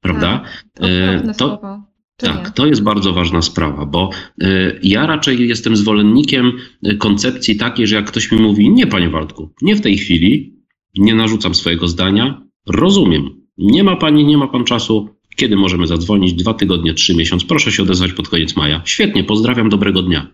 Prawda? 0.00 0.42
Tak, 0.74 0.88
e, 0.88 1.34
to, 1.34 1.82
tak, 2.16 2.50
to 2.50 2.66
jest 2.66 2.82
bardzo 2.82 3.12
ważna 3.12 3.42
sprawa, 3.42 3.86
bo 3.86 4.10
y, 4.42 4.80
ja 4.82 5.06
raczej 5.06 5.48
jestem 5.48 5.76
zwolennikiem 5.76 6.52
koncepcji 6.98 7.56
takiej, 7.56 7.86
że 7.86 7.96
jak 7.96 8.06
ktoś 8.06 8.32
mi 8.32 8.38
mówi, 8.38 8.70
nie 8.70 8.86
panie 8.86 9.08
Waldku, 9.08 9.50
nie 9.62 9.76
w 9.76 9.80
tej 9.80 9.98
chwili, 9.98 10.56
nie 10.98 11.14
narzucam 11.14 11.54
swojego 11.54 11.88
zdania, 11.88 12.42
rozumiem, 12.66 13.42
nie 13.58 13.84
ma 13.84 13.96
pani, 13.96 14.24
nie 14.24 14.38
ma 14.38 14.46
pan 14.46 14.64
czasu, 14.64 15.08
kiedy 15.36 15.56
możemy 15.56 15.86
zadzwonić, 15.86 16.32
dwa 16.32 16.54
tygodnie, 16.54 16.94
trzy 16.94 17.14
miesiące, 17.14 17.46
proszę 17.46 17.72
się 17.72 17.82
odezwać 17.82 18.12
pod 18.12 18.28
koniec 18.28 18.56
maja. 18.56 18.82
Świetnie, 18.84 19.24
pozdrawiam, 19.24 19.68
dobrego 19.68 20.02
dnia. 20.02 20.32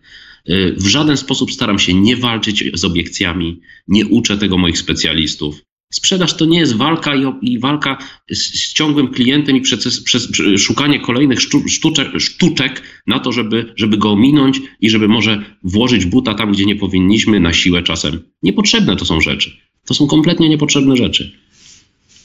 Y, 0.48 0.74
w 0.78 0.86
żaden 0.86 1.16
sposób 1.16 1.52
staram 1.52 1.78
się 1.78 1.94
nie 1.94 2.16
walczyć 2.16 2.64
z 2.74 2.84
obiekcjami, 2.84 3.60
nie 3.88 4.06
uczę 4.06 4.38
tego 4.38 4.58
moich 4.58 4.78
specjalistów. 4.78 5.62
Sprzedaż 5.92 6.36
to 6.36 6.44
nie 6.44 6.58
jest 6.58 6.76
walka 6.76 7.16
i, 7.16 7.24
i 7.42 7.58
walka 7.58 7.98
z, 8.30 8.38
z, 8.38 8.72
ciągłym 8.72 9.08
klientem 9.08 9.56
i 9.56 9.60
przez, 9.60 10.00
przez, 10.00 10.28
szukanie 10.58 11.00
kolejnych 11.00 11.40
sztuczek, 11.66 12.08
sztuczek 12.20 12.82
na 13.06 13.18
to, 13.18 13.32
żeby, 13.32 13.72
żeby 13.76 13.96
go 13.98 14.10
ominąć 14.10 14.60
i 14.80 14.90
żeby 14.90 15.08
może 15.08 15.44
włożyć 15.64 16.06
buta 16.06 16.34
tam, 16.34 16.52
gdzie 16.52 16.66
nie 16.66 16.76
powinniśmy, 16.76 17.40
na 17.40 17.52
siłę 17.52 17.82
czasem. 17.82 18.22
Niepotrzebne 18.42 18.96
to 18.96 19.04
są 19.04 19.20
rzeczy. 19.20 19.56
To 19.86 19.94
są 19.94 20.06
kompletnie 20.06 20.48
niepotrzebne 20.48 20.96
rzeczy. 20.96 21.32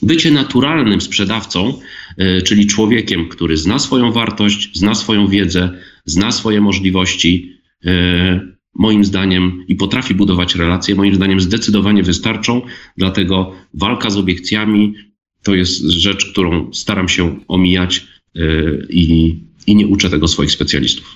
Bycie 0.01 0.31
naturalnym 0.31 1.01
sprzedawcą, 1.01 1.79
yy, 2.17 2.41
czyli 2.41 2.67
człowiekiem, 2.67 3.29
który 3.29 3.57
zna 3.57 3.79
swoją 3.79 4.11
wartość, 4.11 4.69
zna 4.73 4.95
swoją 4.95 5.27
wiedzę, 5.27 5.81
zna 6.05 6.31
swoje 6.31 6.61
możliwości, 6.61 7.53
yy, 7.83 8.56
moim 8.77 9.05
zdaniem 9.05 9.63
i 9.67 9.75
potrafi 9.75 10.13
budować 10.15 10.55
relacje, 10.55 10.95
moim 10.95 11.15
zdaniem 11.15 11.41
zdecydowanie 11.41 12.03
wystarczą. 12.03 12.61
Dlatego 12.97 13.51
walka 13.73 14.09
z 14.09 14.17
obiekcjami 14.17 14.93
to 15.43 15.55
jest 15.55 15.81
rzecz, 15.81 16.31
którą 16.31 16.73
staram 16.73 17.09
się 17.09 17.39
omijać 17.47 18.07
yy, 18.33 18.87
i, 18.89 19.35
i 19.67 19.75
nie 19.75 19.87
uczę 19.87 20.09
tego 20.09 20.27
swoich 20.27 20.51
specjalistów. 20.51 21.15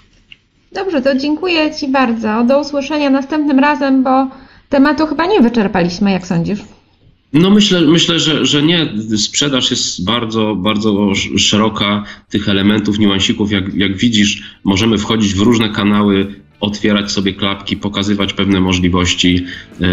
Dobrze, 0.74 1.02
to 1.02 1.16
dziękuję 1.16 1.76
Ci 1.80 1.88
bardzo. 1.88 2.44
Do 2.48 2.62
usłyszenia 2.62 3.10
następnym 3.10 3.60
razem, 3.60 4.04
bo 4.04 4.28
tematu 4.70 5.08
chyba 5.08 5.26
nie 5.26 5.42
wyczerpaliśmy, 5.42 6.12
jak 6.12 6.28
sądzisz? 6.28 6.60
No 7.34 7.50
myślę, 7.50 7.82
myślę 7.82 8.20
że, 8.20 8.46
że 8.46 8.64
nie. 8.64 8.94
Sprzedaż 9.18 9.72
jest 9.72 10.06
bardzo, 10.06 10.56
bardzo 10.56 11.14
szeroka 11.38 12.04
tych 12.30 12.50
elementów, 12.50 13.00
niuansików. 13.00 13.52
Jak, 13.52 13.74
jak 13.74 13.98
widzisz, 13.98 14.44
możemy 14.64 14.98
wchodzić 14.98 15.34
w 15.34 15.40
różne 15.40 15.70
kanały 15.70 16.42
otwierać 16.62 17.12
sobie 17.12 17.34
klapki, 17.34 17.78
pokazywać 17.78 18.34
pewne 18.34 18.60
możliwości, 18.60 19.46
e, 19.82 19.86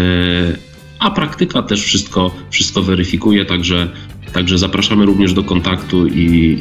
a 0.99 1.11
praktyka 1.11 1.61
też 1.61 1.83
wszystko, 1.83 2.31
wszystko 2.49 2.81
weryfikuje, 2.81 3.45
także, 3.45 3.87
także 4.33 4.57
zapraszamy 4.57 5.05
również 5.05 5.33
do 5.33 5.43
kontaktu 5.43 6.07
i, 6.07 6.57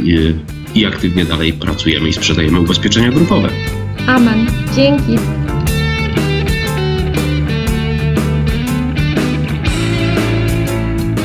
i, 0.74 0.80
i 0.80 0.86
aktywnie 0.86 1.24
dalej 1.24 1.52
pracujemy 1.52 2.08
i 2.08 2.12
sprzedajemy 2.12 2.60
ubezpieczenia 2.60 3.10
grupowe. 3.10 3.48
Amen. 4.06 4.46
Dzięki. 4.76 5.16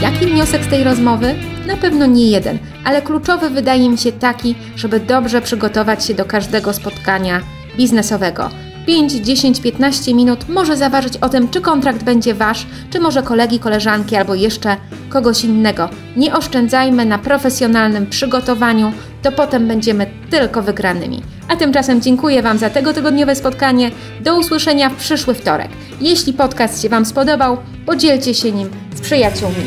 Jaki 0.01 0.25
wniosek 0.25 0.63
z 0.63 0.67
tej 0.67 0.83
rozmowy? 0.83 1.35
Na 1.67 1.77
pewno 1.77 2.05
nie 2.05 2.31
jeden, 2.31 2.57
ale 2.83 3.01
kluczowy 3.01 3.49
wydaje 3.49 3.89
mi 3.89 3.97
się 3.97 4.11
taki, 4.11 4.55
żeby 4.75 4.99
dobrze 4.99 5.41
przygotować 5.41 6.05
się 6.05 6.13
do 6.13 6.25
każdego 6.25 6.73
spotkania 6.73 7.41
biznesowego. 7.77 8.62
5, 8.85 9.13
10, 9.13 9.61
15 9.61 10.13
minut 10.13 10.49
może 10.49 10.77
zaważyć 10.77 11.17
o 11.17 11.29
tym, 11.29 11.49
czy 11.49 11.61
kontrakt 11.61 12.03
będzie 12.03 12.33
wasz, 12.33 12.65
czy 12.89 12.99
może 12.99 13.23
kolegi, 13.23 13.59
koleżanki 13.59 14.15
albo 14.15 14.35
jeszcze 14.35 14.77
kogoś 15.09 15.43
innego. 15.43 15.89
Nie 16.15 16.35
oszczędzajmy 16.35 17.05
na 17.05 17.17
profesjonalnym 17.17 18.07
przygotowaniu, 18.07 18.91
to 19.21 19.31
potem 19.31 19.67
będziemy 19.67 20.07
tylko 20.29 20.61
wygranymi. 20.61 21.21
A 21.47 21.55
tymczasem 21.55 22.01
dziękuję 22.01 22.41
Wam 22.41 22.57
za 22.57 22.69
tego 22.69 22.93
tygodniowe 22.93 23.35
spotkanie. 23.35 23.91
Do 24.21 24.39
usłyszenia 24.39 24.89
w 24.89 24.95
przyszły 24.95 25.33
wtorek. 25.33 25.69
Jeśli 26.01 26.33
podcast 26.33 26.81
się 26.81 26.89
Wam 26.89 27.05
spodobał, 27.05 27.57
podzielcie 27.85 28.33
się 28.33 28.51
nim 28.51 28.69
z 28.95 29.01
przyjaciółmi. 29.01 29.63